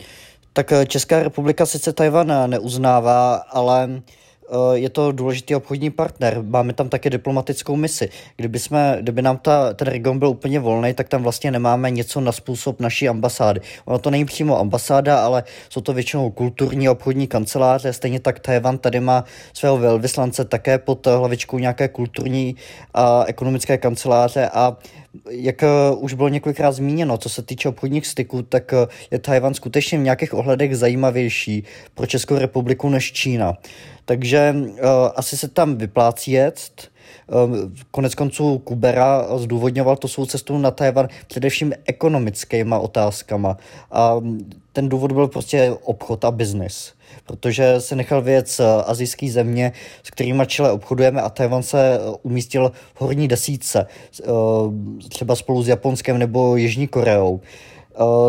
Tak 0.53 0.73
eh, 0.73 0.87
Česká 0.87 1.23
republika 1.23 1.67
sice 1.67 1.93
Tajvan 1.93 2.51
neuznává, 2.51 3.35
ale 3.35 3.89
uh, 3.89 3.99
Eh, 3.99 4.26
je 4.73 4.91
to 4.91 5.13
důležitý 5.13 5.55
obchodní 5.55 5.91
partner, 5.91 6.43
máme 6.43 6.73
tam 6.73 6.89
také 6.89 7.11
diplomatickou 7.11 7.77
misi. 7.77 8.09
Kdyby, 8.37 8.59
jsme, 8.59 8.99
kdyby 9.01 9.23
nám 9.23 9.37
ta, 9.37 9.73
ten 9.73 9.89
region 9.89 10.19
byl 10.19 10.29
úplně 10.29 10.61
volný, 10.61 10.95
tak 10.95 11.09
tam 11.09 11.23
vlastně 11.23 11.51
nemáme 11.51 11.91
něco 11.91 12.21
na 12.21 12.33
způsob 12.33 12.81
naší 12.81 13.09
ambasády. 13.09 13.61
Ono 13.85 13.99
to 13.99 14.11
není 14.11 14.25
přímo 14.25 14.59
ambasáda, 14.59 15.25
ale 15.25 15.45
jsou 15.69 15.81
to 15.81 15.93
většinou 15.93 16.31
kulturní 16.31 16.89
obchodní 16.89 17.27
kanceláře, 17.27 17.93
stejně 17.93 18.21
tak 18.21 18.41
Tajvan 18.41 18.79
tady 18.79 19.01
má 19.01 19.25
svého 19.53 19.79
velvyslance 19.79 20.45
také 20.45 20.79
pod 20.79 21.07
hlavičkou 21.07 21.59
nějaké 21.59 21.89
kulturní 21.89 22.57
a 22.95 23.25
ekonomické 23.25 23.79
kanceláře 23.79 24.49
a 24.53 24.77
jak 25.31 25.63
uh, 25.63 26.05
už 26.05 26.15
bylo 26.15 26.29
několikrát 26.29 26.73
zmíněno, 26.73 27.19
co 27.19 27.29
se 27.29 27.43
týče 27.43 27.69
obchodních 27.69 28.07
styků, 28.07 28.43
tak 28.43 28.73
uh, 28.73 28.89
je 29.11 29.19
Tajvan 29.19 29.55
skutečně 29.55 29.99
v 29.99 30.03
nějakých 30.03 30.35
ohledech 30.35 30.77
zajímavější 30.77 31.65
pro 31.95 32.07
Českou 32.07 32.39
republiku 32.39 32.89
než 32.89 33.13
Čína. 33.13 33.55
Takže 34.07 34.55
uh, 34.57 34.79
asi 35.17 35.37
se 35.37 35.49
tam 35.49 35.77
vyplácí 35.77 36.33
jet. 36.33 36.61
Uh, 37.27 37.57
konec 37.91 38.15
konců 38.15 38.59
Kubera 38.59 39.39
zdůvodňoval 39.39 39.97
to 39.97 40.09
svou 40.09 40.27
cestu 40.27 40.59
na 40.59 40.71
Tajvan 40.71 41.09
především 41.27 41.73
ekonomickýma 41.85 42.79
otázkama. 42.79 43.57
A 43.91 44.21
ten 44.73 44.89
důvod 44.89 45.13
byl 45.13 45.29
prostě 45.29 45.77
obchod 45.83 46.25
a 46.25 46.31
biznis 46.31 46.97
protože 47.27 47.81
se 47.81 47.97
nechal 47.97 48.23
věc 48.23 48.61
azijský 48.87 49.31
země, 49.31 49.73
s 50.03 50.11
kterými 50.11 50.47
Chile 50.47 50.73
obchodujeme 50.73 51.23
a 51.23 51.31
Tajvan 51.31 51.63
se 51.63 51.99
umístil 52.23 52.73
v 52.95 53.01
horní 53.01 53.29
desítce, 53.29 53.87
třeba 55.09 55.37
spolu 55.37 55.63
s 55.63 55.69
Japonskem 55.69 56.19
nebo 56.19 56.57
Jižní 56.57 56.89
Koreou. 56.89 57.41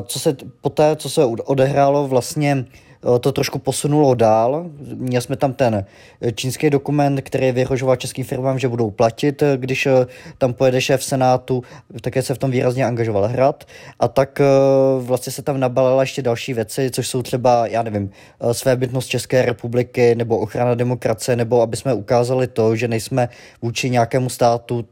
Co 0.05 0.19
se 0.19 0.37
poté, 0.61 0.95
co 0.95 1.09
se 1.09 1.25
odehrálo 1.25 2.07
vlastně 2.07 2.65
Eh, 2.65 2.86
to 3.19 3.31
trošku 3.31 3.59
posunulo 3.59 4.15
dál. 4.15 4.65
Měli 4.95 5.21
jsme 5.21 5.35
tam 5.35 5.53
ten 5.53 5.85
eh, 6.21 6.31
čínský 6.31 6.69
dokument, 6.69 7.21
který 7.21 7.51
vyhrožoval 7.51 7.95
českým 7.95 8.25
firmám, 8.25 8.59
že 8.59 8.67
budou 8.67 8.91
platit, 8.91 9.41
eh, 9.41 9.57
když 9.57 9.87
tam 10.37 10.53
pojede 10.53 10.81
šéf 10.81 11.03
Senátu, 11.03 11.63
také 12.01 12.21
se 12.21 12.33
v 12.33 12.37
tom 12.37 12.51
výrazně 12.51 12.85
angažoval 12.85 13.27
hrad. 13.27 13.63
A 13.99 14.07
tak 14.07 14.41
vlastně 14.99 15.31
se 15.33 15.41
tam 15.41 15.59
nabalila 15.59 16.03
ještě 16.03 16.21
další 16.21 16.53
věci, 16.53 16.91
což 16.91 17.07
jsou 17.07 17.23
třeba, 17.23 17.67
já 17.67 17.83
nevím, 17.83 18.11
svébytnost 18.51 19.09
České 19.09 19.45
republiky 19.45 20.15
nebo 20.15 20.37
ochrana 20.37 20.75
demokracie, 20.75 21.35
nebo 21.35 21.61
aby 21.61 21.77
jsme 21.77 21.93
ukázali 21.93 22.47
to, 22.47 22.75
že 22.75 22.87
nejsme 22.87 23.29
vůči 23.61 23.89
nějakému 23.89 24.29
státu 24.29 24.85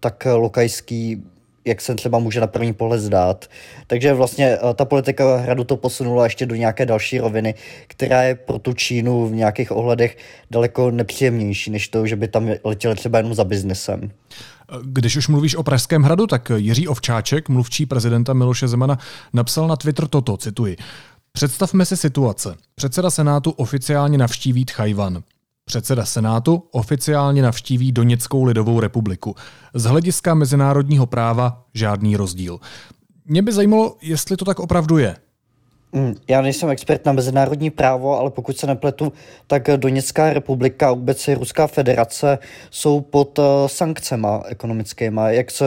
tak 0.00 0.26
lokajský, 0.34 1.22
jak 1.64 1.80
se 1.80 1.94
třeba 1.94 2.18
může 2.18 2.40
na 2.40 2.46
první 2.46 2.72
pohled 2.72 3.00
zdát. 3.00 3.46
Takže 3.86 4.14
vlastně 4.14 4.46
eh, 4.46 4.74
ta 4.74 4.84
politika 4.84 5.36
hradu 5.36 5.64
to 5.64 5.76
posunula 5.76 6.24
ještě 6.24 6.46
do 6.46 6.54
nějaké 6.54 6.86
další 6.86 7.18
roviny, 7.18 7.54
která 7.86 8.22
je 8.22 8.34
pro 8.34 8.58
tu 8.58 8.72
Čínu 8.72 9.26
v 9.26 9.32
nějakých 9.32 9.72
ohledech 9.72 10.16
daleko 10.50 10.90
nepříjemnější, 10.90 11.70
než 11.70 11.88
to, 11.88 12.06
že 12.06 12.16
by 12.16 12.28
tam 12.28 12.50
letěli 12.64 12.94
třeba 12.94 13.18
jenom 13.18 13.34
za 13.34 13.44
biznesem. 13.44 14.10
Když 14.82 15.16
už 15.16 15.28
mluvíš 15.28 15.54
o 15.54 15.62
Pražském 15.62 16.02
hradu, 16.02 16.26
tak 16.26 16.50
Jiří 16.56 16.88
Ovčáček, 16.88 17.48
mluvčí 17.48 17.86
prezidenta 17.86 18.32
Miloše 18.32 18.68
Zemana, 18.68 18.98
napsal 19.32 19.68
na 19.68 19.76
Twitter 19.76 20.08
toto, 20.08 20.36
cituji. 20.36 20.76
Představme 21.32 21.84
si 21.86 21.96
situace. 21.96 22.54
Předseda 22.74 23.10
Senátu 23.10 23.50
oficiálně 23.50 24.18
navštíví 24.18 24.64
Tchajvan. 24.64 25.22
Předseda 25.64 26.04
Senátu 26.04 26.62
oficiálně 26.70 27.42
navštíví 27.42 27.92
Doněckou 27.92 28.44
lidovou 28.44 28.80
republiku. 28.80 29.34
Z 29.74 29.84
hlediska 29.84 30.34
mezinárodního 30.34 31.06
práva 31.06 31.64
žádný 31.74 32.16
rozdíl. 32.16 32.58
Mě 33.24 33.42
by 33.42 33.52
zajímalo, 33.52 33.96
jestli 34.02 34.36
to 34.36 34.44
tak 34.44 34.60
opravdu 34.60 34.98
je. 34.98 35.16
Hmm, 35.92 36.14
já 36.28 36.42
nejsem 36.42 36.70
expert 36.70 37.06
na 37.06 37.12
mezinárodní 37.12 37.70
právo, 37.70 38.18
ale 38.18 38.30
pokud 38.30 38.58
se 38.58 38.66
nepletu, 38.66 39.12
tak 39.46 39.70
Doněcká 39.76 40.32
republika 40.32 40.88
a 40.88 40.92
vůbec 40.92 41.28
i 41.28 41.34
Ruská 41.34 41.66
federace 41.66 42.38
jsou 42.70 43.00
pod 43.00 43.38
uh, 43.38 43.44
sankcema 43.66 44.42
ekonomickými, 44.46 45.20
jak 45.26 45.50
se 45.50 45.64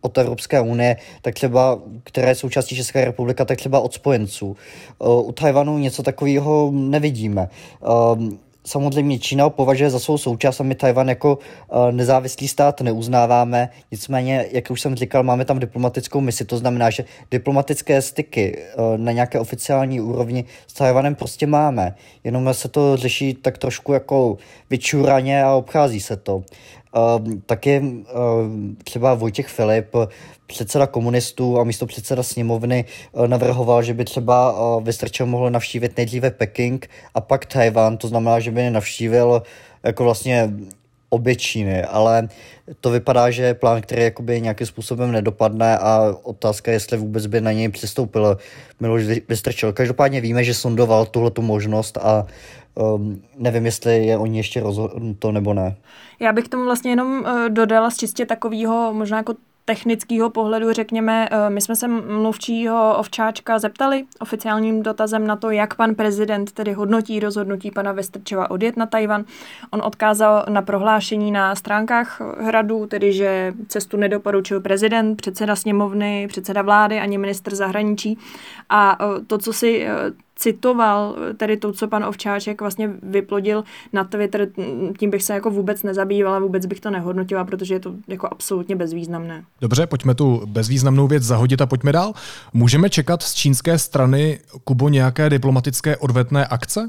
od 0.00 0.18
Evropské 0.18 0.60
unie, 0.60 0.96
tak 1.22 1.34
třeba, 1.34 1.78
které 2.04 2.28
je 2.28 2.34
součástí 2.34 2.76
České 2.76 3.04
republika, 3.04 3.44
tak 3.44 3.58
třeba 3.58 3.80
od 3.80 3.94
spojenců. 3.94 4.56
Uh, 4.98 5.28
u 5.28 5.32
Tajvanu 5.32 5.78
něco 5.78 6.02
takového 6.02 6.70
nevidíme. 6.74 7.48
Samozřejmě 8.66 9.18
Čína 9.18 9.50
považuje 9.50 9.90
za 9.90 9.98
svou 9.98 10.18
součást 10.18 10.60
a 10.60 10.64
my 10.64 10.74
Tajvan 10.74 11.08
jako 11.08 11.38
uh, 11.38 11.92
nezávislý 11.92 12.48
stát 12.48 12.80
neuznáváme. 12.80 13.68
Nicméně, 13.90 14.46
jak 14.52 14.70
už 14.70 14.80
jsem 14.80 14.94
říkal, 14.94 15.22
máme 15.22 15.44
tam 15.44 15.58
diplomatickou 15.58 16.20
misi. 16.20 16.44
To 16.44 16.58
znamená, 16.58 16.90
že 16.90 17.04
diplomatické 17.30 18.02
styky 18.02 18.58
uh, 18.58 18.98
na 18.98 19.12
nějaké 19.12 19.40
oficiální 19.40 20.00
úrovni 20.00 20.44
s 20.66 20.72
Tajvanem 20.72 21.14
prostě 21.14 21.46
máme. 21.46 21.94
Jenom 22.24 22.54
se 22.54 22.68
to 22.68 22.96
řeší 22.96 23.34
tak 23.34 23.58
trošku 23.58 23.92
jako 23.92 24.36
vyčuraně 24.70 25.42
a 25.44 25.54
obchází 25.54 26.00
se 26.00 26.16
to. 26.16 26.42
Taky 27.46 27.82
třeba 28.84 29.14
Vojtěch 29.14 29.48
Filip, 29.48 29.94
předseda 30.46 30.86
komunistů 30.86 31.58
a 31.58 31.64
místo 31.64 31.86
předseda 31.86 32.22
sněmovny 32.22 32.84
navrhoval, 33.26 33.82
že 33.82 33.94
by 33.94 34.04
třeba 34.04 34.54
Vystrčil 34.80 35.26
mohl 35.26 35.50
navštívit 35.50 35.96
nejdříve 35.96 36.30
Peking 36.30 36.88
a 37.14 37.20
pak 37.20 37.46
Tajvan, 37.46 37.96
to 37.96 38.08
znamená, 38.08 38.40
že 38.40 38.50
by 38.50 38.70
navštívil 38.70 39.42
jako 39.82 40.04
vlastně 40.04 40.50
obě 41.10 41.36
Číny, 41.36 41.84
ale 41.84 42.28
to 42.80 42.90
vypadá, 42.90 43.30
že 43.30 43.42
je 43.42 43.54
plán, 43.54 43.80
který 43.82 44.02
jakoby 44.02 44.40
nějakým 44.40 44.66
způsobem 44.66 45.12
nedopadne 45.12 45.78
a 45.78 46.14
otázka 46.22 46.70
je, 46.70 46.74
jestli 46.74 46.96
vůbec 46.96 47.26
by 47.26 47.40
na 47.40 47.52
něj 47.52 47.68
přistoupil 47.68 48.36
Miloš 48.80 49.02
Vystrčil. 49.28 49.72
Každopádně 49.72 50.20
víme, 50.20 50.44
že 50.44 50.54
sondoval 50.54 51.06
tuhletu 51.06 51.42
možnost 51.42 51.98
a 51.98 52.26
um, 52.74 53.22
nevím, 53.38 53.66
jestli 53.66 54.06
je 54.06 54.18
o 54.18 54.26
ní 54.26 54.36
ještě 54.36 54.60
rozhodnuto 54.60 55.32
nebo 55.32 55.54
ne. 55.54 55.76
Já 56.20 56.32
bych 56.32 56.48
tomu 56.48 56.64
vlastně 56.64 56.90
jenom 56.90 57.20
uh, 57.20 57.48
dodala 57.48 57.90
z 57.90 57.96
čistě 57.96 58.26
takového 58.26 58.92
možná 58.92 59.16
jako 59.16 59.34
technického 59.64 60.30
pohledu, 60.30 60.72
řekněme, 60.72 61.28
eh, 61.30 61.50
my 61.50 61.60
jsme 61.60 61.76
se 61.76 61.88
mluvčího 61.88 62.96
Ovčáčka 62.98 63.58
zeptali 63.58 64.04
oficiálním 64.20 64.82
dotazem 64.82 65.26
na 65.26 65.36
to, 65.36 65.50
jak 65.50 65.74
pan 65.74 65.94
prezident 65.94 66.52
tedy 66.52 66.72
hodnotí 66.72 67.20
rozhodnutí 67.20 67.70
pana 67.70 67.92
Vestrčeva 67.92 68.50
odjet 68.50 68.76
na 68.76 68.86
Tajvan. 68.86 69.24
On 69.70 69.82
odkázal 69.84 70.44
na 70.48 70.62
prohlášení 70.62 71.32
na 71.32 71.54
stránkách 71.54 72.20
hradu, 72.40 72.86
tedy 72.86 73.12
že 73.12 73.52
cestu 73.68 73.96
nedoporučil 73.96 74.60
prezident, 74.60 75.16
předseda 75.16 75.56
sněmovny, 75.56 76.26
předseda 76.28 76.62
vlády 76.62 76.98
ani 76.98 77.18
minister 77.18 77.54
zahraničí. 77.54 78.18
A 78.68 78.98
eh, 79.00 79.24
to, 79.26 79.38
co 79.38 79.52
si 79.52 79.86
citoval 80.42 81.16
tedy 81.36 81.56
to, 81.56 81.72
co 81.72 81.88
pan 81.88 82.04
Ovčáček 82.04 82.60
vlastně 82.60 82.90
vyplodil 83.02 83.64
na 83.92 84.04
Twitter, 84.04 84.48
tím 84.98 85.10
bych 85.10 85.22
se 85.22 85.34
jako 85.34 85.50
vůbec 85.50 85.82
nezabývala, 85.82 86.38
vůbec 86.38 86.66
bych 86.66 86.80
to 86.80 86.90
nehodnotila, 86.90 87.44
protože 87.44 87.74
je 87.74 87.80
to 87.80 87.92
jako 88.08 88.28
absolutně 88.30 88.76
bezvýznamné. 88.76 89.44
Dobře, 89.60 89.86
pojďme 89.86 90.14
tu 90.14 90.42
bezvýznamnou 90.46 91.06
věc 91.06 91.22
zahodit 91.22 91.60
a 91.60 91.66
pojďme 91.66 91.92
dál. 91.92 92.12
Můžeme 92.52 92.90
čekat 92.90 93.22
z 93.22 93.34
čínské 93.34 93.78
strany, 93.78 94.38
Kubo, 94.64 94.88
nějaké 94.88 95.30
diplomatické 95.30 95.96
odvetné 95.96 96.46
akce? 96.46 96.88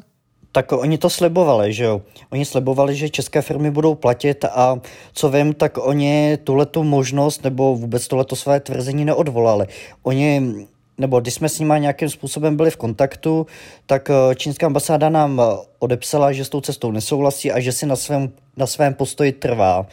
Tak 0.52 0.72
oni 0.72 0.98
to 0.98 1.10
slibovali, 1.10 1.74
že 1.74 1.84
jo. 1.84 2.02
Oni 2.30 2.46
slibovali, 2.46 2.96
že 2.96 3.10
české 3.10 3.42
firmy 3.42 3.72
budou 3.72 3.96
platit 3.96 4.46
a 4.46 4.80
co 5.14 5.30
vím, 5.30 5.54
tak 5.54 5.78
oni 5.78 6.38
tuhletu 6.44 6.84
možnost 6.84 7.44
nebo 7.44 7.76
vůbec 7.76 8.08
tohleto 8.08 8.36
své 8.36 8.60
tvrzení 8.60 9.06
neodvolali. 9.06 9.66
Oni 10.04 10.54
nebo 10.98 11.20
když 11.20 11.34
jsme 11.34 11.50
s 11.50 11.60
nimi 11.60 11.74
nějakým 11.80 12.10
způsobem 12.10 12.58
byli 12.58 12.72
v 12.72 12.78
kontaktu, 12.78 13.48
tak 13.86 14.10
eh, 14.10 14.36
čínská 14.36 14.66
ambasáda 14.66 15.10
nám 15.10 15.42
eh, 15.42 15.58
odepsala, 15.80 16.32
že 16.32 16.46
s 16.46 16.50
tou 16.50 16.62
cestou 16.62 16.92
nesouhlasí 16.92 17.52
a 17.52 17.60
že 17.60 17.72
si 17.72 17.86
na 17.86 17.96
svém, 17.96 18.32
na 18.58 18.68
svém 18.68 18.94
postoji 18.94 19.32
trvá. 19.32 19.86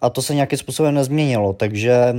A 0.00 0.10
to 0.10 0.22
se 0.22 0.34
nějakým 0.34 0.58
způsobem 0.58 0.94
nezměnilo, 0.94 1.52
takže 1.52 2.14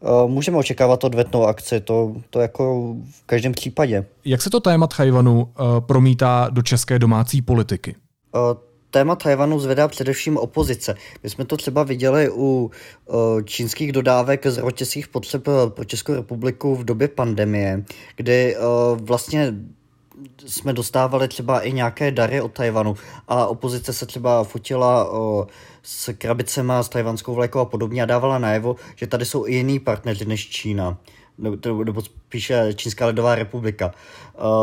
uh, 0.00 0.30
můžeme 0.30 0.58
očekávat 0.58 1.04
odvetnou 1.04 1.44
akci, 1.44 1.80
to, 1.80 2.14
to 2.30 2.40
jako 2.40 2.94
v 3.10 3.26
každém 3.26 3.52
případě. 3.52 4.04
Jak 4.24 4.42
se 4.42 4.50
to 4.50 4.60
téma 4.60 4.86
Tchajvanu 4.86 5.42
uh, 5.42 5.80
promítá 5.80 6.48
do 6.50 6.62
české 6.62 6.98
domácí 6.98 7.42
politiky? 7.42 7.94
Uh, 8.34 8.40
téma 8.94 9.16
Tajvanu 9.16 9.58
zvedá 9.60 9.88
především 9.88 10.36
opozice. 10.36 10.94
My 11.22 11.30
jsme 11.30 11.44
to 11.44 11.56
třeba 11.56 11.82
viděli 11.82 12.30
u 12.30 12.70
čínských 13.44 13.92
dodávek 13.92 14.46
z 14.46 14.58
rotěsích 14.58 15.08
potřeb 15.08 15.48
e, 15.48 15.70
pro 15.70 15.84
Českou 15.84 16.14
republiku 16.14 16.74
v 16.74 16.84
době 16.84 17.08
pandemie, 17.08 17.84
kdy 18.16 18.56
e, 18.56 18.58
vlastně 18.96 19.54
jsme 20.46 20.72
dostávali 20.72 21.28
třeba 21.28 21.60
i 21.60 21.72
nějaké 21.72 22.10
dary 22.10 22.40
od 22.40 22.52
Tajvanu 22.52 22.94
a 23.28 23.46
opozice 23.46 23.92
se 23.92 24.06
třeba 24.06 24.44
fotila 24.44 25.10
s 25.82 26.12
krabicema, 26.12 26.82
s 26.82 26.88
tajvanskou 26.88 27.34
vlajkou 27.34 27.58
a 27.58 27.64
podobně 27.64 28.02
a 28.02 28.06
dávala 28.06 28.38
najevo, 28.38 28.76
že 28.96 29.06
tady 29.06 29.24
jsou 29.24 29.46
i 29.46 29.54
jiný 29.54 29.80
partneři 29.80 30.24
než 30.24 30.48
Čína, 30.48 30.98
nebo, 31.38 32.02
spíše 32.02 32.74
Čínská 32.74 33.06
lidová 33.06 33.34
republika. 33.34 33.90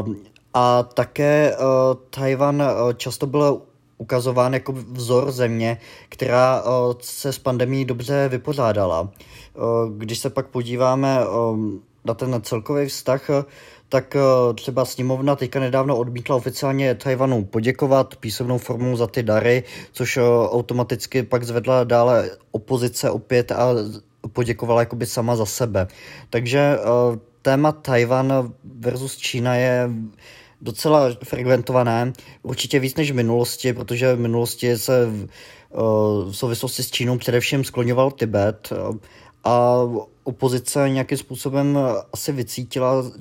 Um, 0.06 0.16
a 0.54 0.84
také 0.84 1.56
uh, 1.56 1.66
Tajvan 2.10 2.62
uh, 2.62 2.94
často 2.94 3.28
byl 3.28 3.62
ukazován 4.02 4.54
jako 4.54 4.74
vzor 4.74 5.32
země, 5.32 5.78
která 6.10 6.64
se 7.02 7.34
s 7.34 7.40
pandemí 7.40 7.86
dobře 7.86 8.30
vypořádala. 8.30 9.10
Když 9.98 10.20
se 10.20 10.30
pak 10.30 10.48
podíváme 10.48 11.20
na 12.06 12.14
ten 12.14 12.42
celkový 12.44 12.88
vztah, 12.88 13.30
tak 13.90 14.18
třeba 14.56 14.86
sněmovna 14.86 15.36
teďka 15.36 15.60
nedávno 15.60 15.98
odmítla 15.98 16.36
oficiálně 16.36 16.96
Tajvanu 16.96 17.46
poděkovat 17.46 18.16
písemnou 18.16 18.58
formou 18.58 18.96
za 18.96 19.08
ty 19.08 19.24
dary, 19.24 19.64
což 19.92 20.20
automaticky 20.50 21.24
pak 21.24 21.44
zvedla 21.44 21.84
dále 21.84 22.30
opozice 22.52 23.10
opět 23.10 23.52
a 23.52 23.70
poděkovala 24.34 24.80
jakoby 24.80 25.06
sama 25.06 25.36
za 25.36 25.46
sebe. 25.46 25.88
Takže 26.30 26.78
téma 27.42 27.72
Tajvan 27.72 28.54
versus 28.64 29.18
Čína 29.18 29.56
je 29.56 29.90
docela 30.62 31.10
frekventované, 31.24 32.14
určitě 32.44 32.80
víc 32.80 32.96
než 32.96 33.12
v 33.12 33.16
minulosti, 33.16 33.74
protože 33.74 34.16
v 34.16 34.20
minulosti 34.20 34.78
se 34.78 35.06
v, 35.06 35.28
v 36.32 36.34
souvislosti 36.34 36.84
s 36.84 36.92
Čínou 36.92 37.18
především 37.18 37.64
skloňoval 37.64 38.12
Tibet 38.12 38.74
a 39.44 39.78
opozice 40.24 40.90
nějakým 40.90 41.18
způsobem 41.18 41.80
asi 42.14 42.32
vycítila 42.32 43.12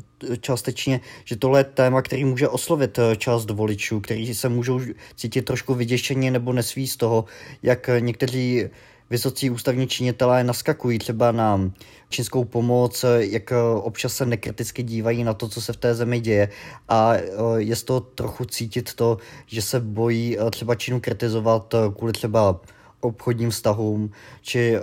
částečně, 0.40 1.00
že 1.24 1.36
tohle 1.36 1.60
je 1.60 1.64
téma, 1.64 2.02
který 2.02 2.24
může 2.24 2.48
oslovit 2.48 2.98
část 3.16 3.50
voličů, 3.50 4.00
kteří 4.00 4.34
se 4.34 4.48
můžou 4.48 4.80
cítit 5.16 5.42
trošku 5.42 5.74
vyděšení 5.74 6.30
nebo 6.30 6.52
nesví 6.52 6.88
z 6.88 6.96
toho, 6.96 7.24
jak 7.62 7.90
někteří 7.98 8.64
vysocí 9.10 9.50
ústavní 9.50 9.86
činitelé 9.86 10.44
naskakují 10.44 10.98
třeba 10.98 11.32
na 11.32 11.70
čínskou 12.08 12.44
pomoc, 12.44 13.04
jak 13.18 13.52
občas 13.82 14.14
se 14.14 14.26
nekriticky 14.26 14.82
dívají 14.82 15.24
na 15.24 15.34
to, 15.34 15.48
co 15.48 15.60
se 15.60 15.72
v 15.72 15.76
té 15.76 15.94
zemi 15.94 16.20
děje 16.20 16.48
a 16.88 17.14
eh, 17.14 17.28
je 17.56 17.76
z 17.76 17.82
toho 17.82 18.00
trochu 18.00 18.44
cítit 18.44 18.94
to, 18.94 19.18
že 19.46 19.62
se 19.62 19.80
bojí 19.80 20.38
eh, 20.38 20.50
třeba 20.50 20.74
Čínu 20.74 21.00
kritizovat 21.00 21.74
eh, 21.74 21.78
kvůli 21.96 22.12
třeba 22.12 22.60
obchodním 23.00 23.50
vztahům, 23.50 24.10
či 24.42 24.76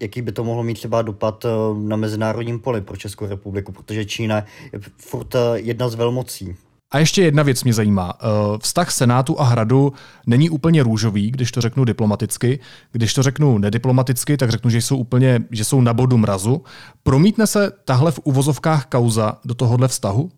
jaký 0.00 0.22
by 0.22 0.32
to 0.32 0.44
mohlo 0.44 0.62
mít 0.62 0.74
třeba 0.74 1.02
dopad 1.02 1.46
na 1.74 1.96
mezinárodním 1.96 2.60
poli 2.60 2.80
pro 2.80 2.96
Českou 2.96 3.26
republiku, 3.26 3.72
protože 3.72 4.04
Čína 4.04 4.44
je 4.72 4.80
furt 4.98 5.34
jedna 5.54 5.88
z 5.88 5.94
velmocí. 5.94 6.56
A 6.90 6.98
ještě 6.98 7.22
jedna 7.22 7.42
věc 7.42 7.64
mě 7.64 7.72
zajímá. 7.72 8.12
Eh, 8.20 8.26
vztah 8.58 8.90
Senátu 8.90 9.40
a 9.40 9.44
hradu 9.44 9.92
není 10.26 10.50
úplně 10.50 10.82
růžový, 10.82 11.30
když 11.30 11.52
to 11.52 11.60
řeknu 11.60 11.84
diplomaticky. 11.84 12.60
Když 12.92 13.14
to 13.14 13.22
řeknu 13.22 13.58
nediplomaticky, 13.58 14.36
tak 14.36 14.50
řeknu, 14.50 14.70
že 14.70 14.82
jsou 14.82 14.96
úplně, 14.96 15.40
že 15.50 15.64
jsou 15.64 15.80
na 15.80 15.94
bodu 15.94 16.16
mrazu. 16.16 16.62
Promítne 17.02 17.46
se 17.46 17.72
tahle 17.84 18.12
v 18.12 18.20
uvozovkách 18.24 18.86
kauza 18.86 19.38
do 19.44 19.54
tohohle 19.54 19.88
vztahu? 19.88 20.30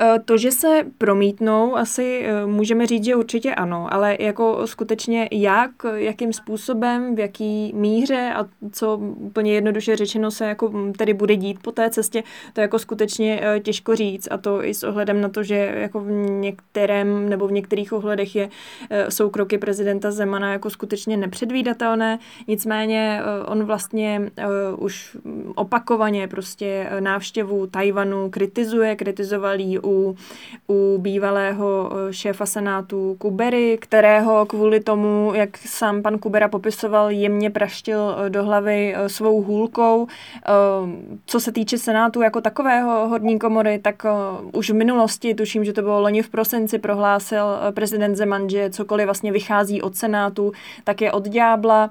Eh, 0.00 0.18
to, 0.24 0.36
že 0.36 0.52
se 0.52 0.84
promítnou, 0.98 1.76
asi 1.76 2.22
eh, 2.24 2.46
můžeme 2.46 2.86
říct, 2.86 3.04
že 3.04 3.16
určitě 3.16 3.54
ano, 3.54 3.94
ale 3.94 4.16
jako 4.20 4.66
skutečně 4.66 5.28
jak, 5.32 5.70
jakým 5.94 6.32
způsobem, 6.32 7.14
v 7.14 7.18
jaký 7.18 7.72
míře 7.74 8.32
a 8.36 8.46
co 8.72 8.96
úplně 8.98 9.54
jednoduše 9.54 9.96
řečeno 9.96 10.30
se 10.30 10.46
jako 10.46 10.92
tedy 10.98 11.14
bude 11.14 11.36
dít 11.36 11.58
po 11.62 11.72
té 11.72 11.90
cestě, 11.90 12.22
to 12.52 12.60
jako 12.60 12.78
skutečně 12.78 13.40
eh, 13.42 13.60
těžko 13.60 13.96
říct. 13.96 14.28
A 14.30 14.36
to 14.36 14.64
i 14.64 14.74
s 14.74 14.84
ohledem 14.84 15.20
na 15.20 15.28
to, 15.28 15.42
že 15.42 15.74
jako 15.76 16.00
v 16.00 16.10
některém 16.10 17.28
nebo 17.28 17.46
v 17.46 17.52
některých 17.52 17.92
ohledech 17.92 18.36
je, 18.36 18.48
jsou 19.08 19.30
kroky 19.30 19.58
prezidenta 19.58 20.10
Zemana 20.10 20.52
jako 20.52 20.70
skutečně 20.70 21.16
nepředvídatelné, 21.16 22.18
nicméně 22.48 23.20
on 23.46 23.64
vlastně 23.64 24.30
už 24.76 25.16
opakovaně 25.54 26.28
prostě 26.28 26.90
návštěvu 27.00 27.66
Tajvanu 27.66 28.30
kritizuje, 28.30 28.96
kritizoval 28.96 29.47
jí 29.54 29.78
u, 29.78 30.16
u 30.68 30.98
bývalého 30.98 31.90
eh, 31.92 32.12
šéfa 32.12 32.46
senátu 32.46 33.16
Kubery, 33.18 33.78
kterého 33.80 34.46
kvůli 34.46 34.80
tomu, 34.80 35.32
jak 35.34 35.58
sám 35.58 36.02
pan 36.02 36.18
Kubera 36.18 36.48
popisoval, 36.48 37.10
jemně 37.10 37.50
praštil 37.50 38.16
eh, 38.18 38.30
do 38.30 38.44
hlavy 38.44 38.94
eh, 38.96 39.08
svou 39.08 39.42
hůlkou. 39.42 40.06
Co 41.26 41.40
se 41.40 41.52
týče 41.52 41.78
senátu 41.78 42.22
jako 42.22 42.40
takového 42.40 43.08
hodní 43.08 43.38
komory, 43.38 43.78
tak 43.78 44.06
už 44.52 44.70
v 44.70 44.74
minulosti, 44.74 45.34
tuším, 45.34 45.64
že 45.64 45.72
to 45.72 45.82
bylo 45.82 46.00
loni 46.00 46.22
v 46.22 46.28
prosinci, 46.28 46.78
prohlásil 46.78 47.44
prezident 47.74 48.16
Zeman, 48.16 48.48
že 48.48 48.70
cokoliv 48.70 49.04
vlastně 49.06 49.32
vychází 49.32 49.82
od 49.82 49.96
senátu, 49.96 50.52
tak 50.84 51.00
je 51.00 51.12
od 51.12 51.28
ďábla. 51.28 51.90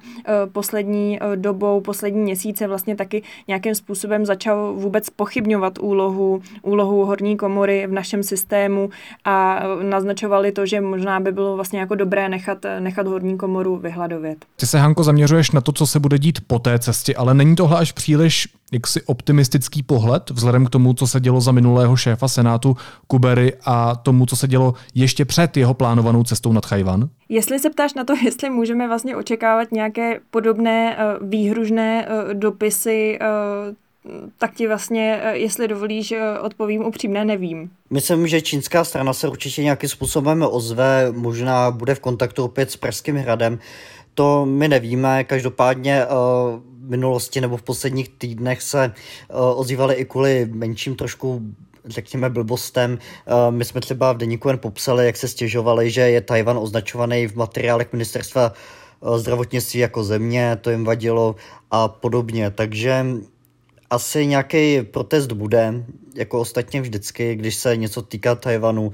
Poslední 0.51 1.19
dobou, 1.35 1.81
poslední 1.81 2.21
měsíce 2.21 2.67
vlastně 2.67 2.95
taky 2.95 3.23
nějakým 3.47 3.75
způsobem 3.75 4.25
začal 4.25 4.73
vůbec 4.73 5.09
pochybňovat 5.09 5.79
úlohu, 5.79 6.41
úlohu 6.61 7.05
horní 7.05 7.37
komory 7.37 7.46
komory 7.47 7.87
v 7.87 7.91
našem 7.91 8.23
systému 8.23 8.89
a 9.25 9.63
naznačovali 9.83 10.51
to, 10.51 10.65
že 10.65 10.81
možná 10.81 11.19
by 11.19 11.31
bylo 11.31 11.55
vlastně 11.55 11.79
jako 11.79 11.95
dobré 11.95 12.29
nechat, 12.29 12.65
nechat 12.79 13.07
horní 13.07 13.37
komoru 13.37 13.77
vyhladovět. 13.77 14.45
Ty 14.55 14.65
se, 14.65 14.79
Hanko, 14.79 15.03
zaměřuješ 15.03 15.51
na 15.51 15.61
to, 15.61 15.71
co 15.71 15.87
se 15.87 15.99
bude 15.99 16.19
dít 16.19 16.39
po 16.47 16.59
té 16.59 16.79
cestě, 16.79 17.15
ale 17.15 17.33
není 17.33 17.55
tohle 17.55 17.77
až 17.77 17.91
příliš 17.91 18.47
jaksi 18.71 19.01
optimistický 19.01 19.83
pohled 19.83 20.29
vzhledem 20.29 20.65
k 20.65 20.69
tomu, 20.69 20.93
co 20.93 21.07
se 21.07 21.19
dělo 21.19 21.41
za 21.41 21.51
minulého 21.51 21.95
šéfa 21.95 22.27
Senátu 22.27 22.77
Kubery 23.07 23.53
a 23.65 23.95
tomu, 23.95 24.25
co 24.25 24.35
se 24.35 24.47
dělo 24.47 24.73
ještě 24.95 25.25
před 25.25 25.57
jeho 25.57 25.73
plánovanou 25.73 26.23
cestou 26.23 26.53
nad 26.53 26.65
Chajvan? 26.65 27.09
Jestli 27.29 27.59
se 27.59 27.69
ptáš 27.69 27.93
na 27.93 28.03
to, 28.03 28.13
jestli 28.25 28.49
můžeme 28.49 28.87
vlastně 28.87 29.15
očekávat 29.15 29.71
nějaké 29.71 30.19
podobné 30.31 30.97
uh, 30.97 31.29
výhružné 31.29 32.07
uh, 32.07 32.33
dopisy 32.33 33.19
uh, 33.21 33.75
tak 34.37 34.53
ti 34.53 34.67
vlastně, 34.67 35.21
jestli 35.31 35.67
dovolíš, 35.67 36.13
odpovím 36.41 36.85
upřímně, 36.85 37.25
nevím. 37.25 37.69
Myslím, 37.89 38.27
že 38.27 38.41
čínská 38.41 38.83
strana 38.83 39.13
se 39.13 39.27
určitě 39.27 39.63
nějakým 39.63 39.89
způsobem 39.89 40.45
ozve, 40.51 41.11
možná 41.11 41.71
bude 41.71 41.95
v 41.95 41.99
kontaktu 41.99 42.43
opět 42.43 42.71
s 42.71 42.77
Pražským 42.77 43.15
hradem. 43.15 43.59
To 44.13 44.45
my 44.45 44.67
nevíme, 44.67 45.23
každopádně 45.23 46.05
v 46.09 46.89
minulosti 46.89 47.41
nebo 47.41 47.57
v 47.57 47.63
posledních 47.63 48.09
týdnech 48.09 48.61
se 48.61 48.93
ozývaly 49.55 49.95
i 49.95 50.05
kvůli 50.05 50.49
menším 50.51 50.95
trošku 50.95 51.41
řekněme, 51.85 52.29
blbostem. 52.29 52.99
My 53.49 53.65
jsme 53.65 53.81
třeba 53.81 54.13
v 54.13 54.17
Deníku 54.17 54.47
jen 54.47 54.57
popsali, 54.57 55.05
jak 55.05 55.17
se 55.17 55.27
stěžovali, 55.27 55.91
že 55.91 56.01
je 56.01 56.21
Tajvan 56.21 56.57
označovaný 56.57 57.27
v 57.27 57.35
materiálech 57.35 57.93
ministerstva 57.93 58.53
zdravotnictví 59.15 59.79
jako 59.79 60.03
země, 60.03 60.57
to 60.61 60.69
jim 60.69 60.85
vadilo 60.85 61.35
a 61.71 61.87
podobně. 61.87 62.51
Takže 62.51 63.05
asi 63.89 64.25
nějaký 64.25 64.81
protest 64.81 65.31
bude, 65.31 65.85
jako 66.15 66.39
ostatně 66.39 66.81
vždycky, 66.81 67.35
když 67.35 67.55
se 67.55 67.77
něco 67.77 68.01
týká 68.01 68.35
Tajvanu. 68.35 68.91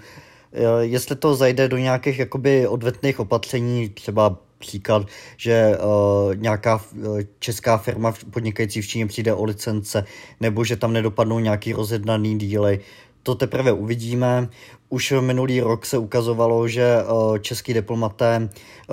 Jestli 0.80 1.16
to 1.16 1.36
zajde 1.36 1.68
do 1.68 1.78
nějakých 1.78 2.20
jakoby 2.20 2.68
odvetných 2.68 3.20
opatření, 3.20 3.90
třeba 3.90 4.38
příklad, 4.60 5.08
že 5.38 5.78
uh, 5.78 6.36
nějaká 6.36 6.76
uh, 6.76 7.20
česká 7.40 7.78
firma 7.78 8.14
podnikající 8.32 8.82
v 8.82 8.88
Číně 8.88 9.08
přijde 9.08 9.34
o 9.34 9.44
licence, 9.44 10.06
nebo 10.40 10.64
že 10.64 10.76
tam 10.76 10.94
nedopadnou 10.94 11.40
nějaký 11.40 11.74
rozjednaný 11.74 12.40
díly. 12.40 12.80
To 13.24 13.36
teprve 13.36 13.72
uvidíme. 13.72 14.50
Už 14.90 15.14
minulý 15.20 15.62
rok 15.62 15.86
se 15.86 15.98
ukazovalo, 15.98 16.68
že 16.68 16.98
uh, 17.04 17.38
český 17.38 17.74
diplomaté 17.74 18.50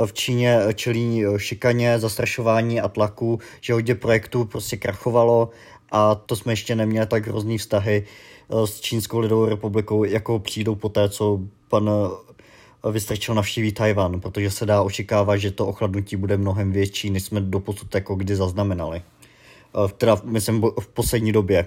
v 0.06 0.12
Číně 0.12 0.58
čelí 0.74 1.24
šikaně, 1.36 1.98
zastrašování 1.98 2.80
a 2.80 2.88
tlaku, 2.88 3.38
že 3.60 3.72
hodně 3.72 3.94
projektů 3.94 4.44
prostě 4.44 4.76
krachovalo 4.76 5.50
a 5.90 6.14
to 6.14 6.36
jsme 6.36 6.52
ještě 6.52 6.74
neměli 6.74 7.06
tak 7.06 7.26
hrozný 7.26 7.58
vztahy 7.58 8.04
s 8.64 8.80
Čínskou 8.80 9.18
lidovou 9.18 9.44
republikou, 9.44 10.04
jako 10.04 10.38
přijdou 10.38 10.74
po 10.74 10.88
té, 10.88 11.08
co 11.08 11.40
pan 11.68 11.90
Vystrčil 12.90 13.34
navštíví 13.34 13.72
Tajvan, 13.72 14.20
protože 14.20 14.50
se 14.50 14.66
dá 14.66 14.82
očekávat, 14.82 15.36
že 15.36 15.50
to 15.50 15.66
ochladnutí 15.66 16.16
bude 16.16 16.36
mnohem 16.36 16.72
větší, 16.72 17.10
než 17.10 17.22
jsme 17.22 17.40
doposud 17.40 17.94
jako 17.94 18.14
kdy 18.14 18.36
zaznamenali. 18.36 19.02
Teda, 19.96 20.16
myslím, 20.24 20.62
v 20.80 20.86
poslední 20.86 21.32
době, 21.32 21.66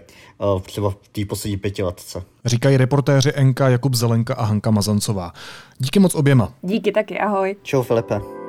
třeba 0.62 0.90
v 0.90 1.08
té 1.12 1.26
poslední 1.26 1.58
pětiletce. 1.58 2.24
Říkají 2.46 2.78
reportéři 2.78 3.34
NK 3.44 3.60
Jakub 3.60 3.94
Zelenka 3.94 4.34
a 4.34 4.44
Hanka 4.44 4.72
Mazancová. 4.72 5.34
Díky 5.78 6.00
moc 6.00 6.16
oběma. 6.16 6.54
Díky 6.62 6.92
taky, 6.92 7.20
ahoj. 7.20 7.56
Čau 7.64 7.82
Filipe. 7.82 8.43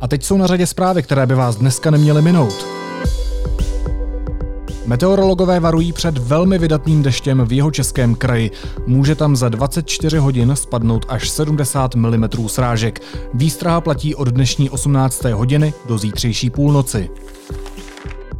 A 0.00 0.08
teď 0.08 0.24
jsou 0.24 0.36
na 0.36 0.46
řadě 0.46 0.66
zprávy, 0.66 1.02
které 1.02 1.26
by 1.26 1.34
vás 1.34 1.56
dneska 1.56 1.90
neměly 1.90 2.22
minout. 2.22 2.66
Meteorologové 4.86 5.60
varují 5.60 5.92
před 5.92 6.18
velmi 6.18 6.58
vydatným 6.58 7.02
deštěm 7.02 7.44
v 7.46 7.52
jeho 7.52 7.70
českém 7.70 8.14
kraji. 8.14 8.50
Může 8.86 9.14
tam 9.14 9.36
za 9.36 9.48
24 9.48 10.18
hodin 10.18 10.52
spadnout 10.56 11.06
až 11.08 11.28
70 11.30 11.94
mm 11.94 12.28
srážek. 12.46 13.02
Výstraha 13.34 13.80
platí 13.80 14.14
od 14.14 14.28
dnešní 14.28 14.70
18. 14.70 15.24
hodiny 15.24 15.74
do 15.86 15.98
zítřejší 15.98 16.50
půlnoci. 16.50 17.10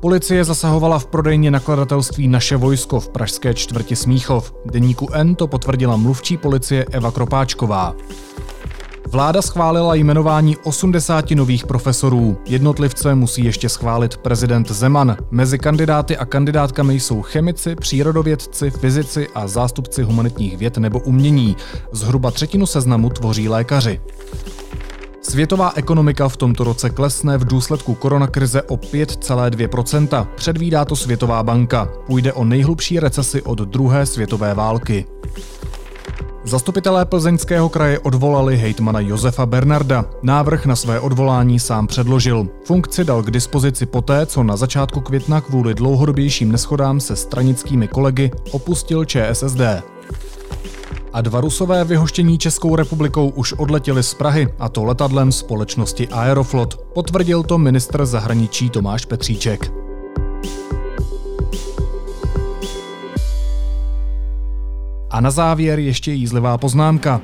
Policie 0.01 0.45
zasahovala 0.45 0.99
v 0.99 1.07
prodejně 1.07 1.51
nakladatelství 1.51 2.29
Naše 2.29 2.57
vojsko 2.57 3.01
v 3.01 3.09
pražské 3.09 3.55
čtvrti 3.55 3.97
Smíchov. 3.97 4.55
Deníku 4.65 5.09
N 5.13 5.35
to 5.35 5.47
potvrdila 5.47 5.97
mluvčí 5.97 6.37
policie 6.37 6.85
Eva 6.91 7.11
Kropáčková. 7.11 7.95
Vláda 9.11 9.43
schválila 9.43 9.95
jmenování 9.95 10.57
80 10.57 11.31
nových 11.31 11.67
profesorů. 11.67 12.39
Jednotlivce 12.45 13.15
musí 13.15 13.45
ještě 13.45 13.69
schválit 13.69 14.17
prezident 14.17 14.71
Zeman. 14.71 15.17
Mezi 15.31 15.59
kandidáty 15.59 16.17
a 16.17 16.25
kandidátkami 16.25 17.01
jsou 17.01 17.23
chemici, 17.23 17.75
přírodovědci, 17.75 18.71
fyzici 18.71 19.29
a 19.35 19.47
zástupci 19.47 20.03
humanitních 20.03 20.59
věd 20.59 20.79
nebo 20.79 20.99
umění. 20.99 21.57
Zhruba 21.93 22.31
třetinu 22.31 22.67
seznamu 22.67 23.11
tvoří 23.11 23.49
lékaři. 23.49 24.01
Světová 25.23 25.73
ekonomika 25.77 26.29
v 26.29 26.37
tomto 26.37 26.65
roce 26.65 26.91
klesne 26.91 27.39
v 27.39 27.45
důsledku 27.45 27.95
koronakrize 27.95 28.63
o 28.63 28.77
5,2%. 28.77 30.27
Předvídá 30.35 30.85
to 30.85 30.97
Světová 30.97 31.43
banka. 31.43 31.89
Půjde 32.07 32.33
o 32.33 32.45
nejhlubší 32.45 33.01
recesi 33.01 33.43
od 33.43 33.59
druhé 33.59 34.07
světové 34.07 34.55
války. 34.55 35.07
Zastupitelé 36.49 37.05
plzeňského 37.05 37.69
kraje 37.69 37.99
odvolali 37.99 38.57
hejtmana 38.57 39.01
Josefa 39.01 39.47
Bernarda. 39.47 40.05
Návrh 40.23 40.67
na 40.67 40.77
své 40.77 41.01
odvolání 41.01 41.61
sám 41.61 41.87
předložil. 41.87 42.49
Funkci 42.65 43.05
dal 43.05 43.23
k 43.23 43.31
dispozici 43.31 43.87
poté, 43.87 44.27
co 44.27 44.43
na 44.43 44.57
začátku 44.57 45.01
května 45.01 45.41
kvůli 45.41 45.75
dlouhodobějším 45.75 46.53
neschodám 46.53 47.01
se 47.01 47.17
stranickými 47.17 47.89
kolegy 47.89 48.31
opustil 48.51 49.05
ČSSD. 49.05 49.61
A 51.13 51.21
dva 51.21 51.41
rusové 51.41 51.85
vyhoštění 51.85 52.39
Českou 52.39 52.77
republikou 52.77 53.29
už 53.29 53.53
odletěli 53.53 54.03
z 54.03 54.15
Prahy, 54.15 54.49
a 54.59 54.69
to 54.69 54.85
letadlem 54.85 55.33
společnosti 55.33 56.09
Aeroflot. 56.09 56.77
Potvrdil 56.95 57.43
to 57.43 57.59
ministr 57.59 58.07
zahraničí 58.07 58.71
Tomáš 58.71 59.05
Petříček. 59.05 59.88
A 65.11 65.21
na 65.21 65.31
závěr 65.31 65.79
ještě 65.79 66.13
jízlivá 66.13 66.59
poznámka. 66.59 67.21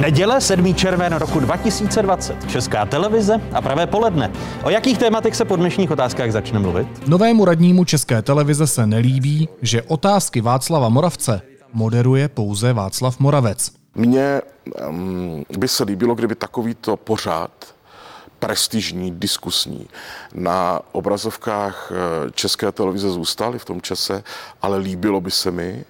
Neděle 0.00 0.40
7. 0.40 0.74
červen 0.74 1.12
roku 1.12 1.40
2020. 1.40 2.50
Česká 2.50 2.86
televize 2.86 3.40
a 3.52 3.60
pravé 3.62 3.86
poledne. 3.86 4.32
O 4.62 4.70
jakých 4.70 4.98
tématech 4.98 5.36
se 5.36 5.44
po 5.44 5.56
dnešních 5.56 5.90
otázkách 5.90 6.32
začne 6.32 6.58
mluvit? 6.58 7.08
Novému 7.08 7.44
radnímu 7.44 7.84
České 7.84 8.22
televize 8.22 8.66
se 8.66 8.86
nelíbí, 8.86 9.48
že 9.62 9.82
otázky 9.82 10.40
Václava 10.40 10.88
Moravce 10.88 11.40
moderuje 11.72 12.28
pouze 12.28 12.72
Václav 12.72 13.20
Moravec. 13.20 13.72
Mně 13.94 14.40
um, 14.88 15.44
by 15.58 15.68
se 15.68 15.84
líbilo, 15.84 16.14
kdyby 16.14 16.34
takovýto 16.34 16.96
pořád 16.96 17.50
prestižní, 18.46 19.10
diskusní 19.10 19.86
na 20.34 20.80
obrazovkách 20.92 21.92
eh, 21.92 22.30
České 22.30 22.72
televize 22.72 23.10
zůstaly 23.10 23.58
v 23.58 23.64
tom 23.64 23.80
čase, 23.80 24.22
ale 24.62 24.78
líbilo 24.78 25.20
by 25.20 25.30
se 25.30 25.50
mi, 25.50 25.84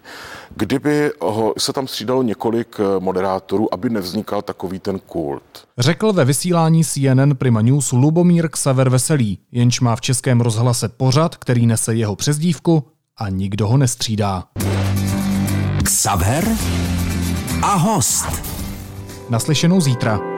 kdyby 0.56 1.12
ho, 1.20 1.54
se 1.58 1.72
tam 1.72 1.88
střídalo 1.88 2.22
několik 2.22 2.76
eh, 2.80 3.00
moderátorů, 3.00 3.74
aby 3.74 3.90
nevznikal 3.90 4.42
takový 4.42 4.78
ten 4.78 4.98
kult. 4.98 5.42
Řekl 5.78 6.12
ve 6.12 6.24
vysílání 6.24 6.84
CNN 6.84 7.34
Prima 7.38 7.62
News 7.62 7.92
Lubomír 7.92 8.48
Ksaver 8.48 8.88
Veselý, 8.88 9.38
jenž 9.52 9.80
má 9.80 9.96
v 9.96 10.00
českém 10.00 10.40
rozhlase 10.40 10.88
pořad, 10.88 11.36
který 11.36 11.66
nese 11.66 11.94
jeho 11.94 12.16
přezdívku 12.16 12.84
a 13.18 13.28
nikdo 13.28 13.68
ho 13.68 13.76
nestřídá. 13.76 14.44
Ksaver 15.84 16.48
a 17.62 17.74
host. 17.74 18.26
Naslyšenou 19.30 19.80
zítra. 19.80 20.36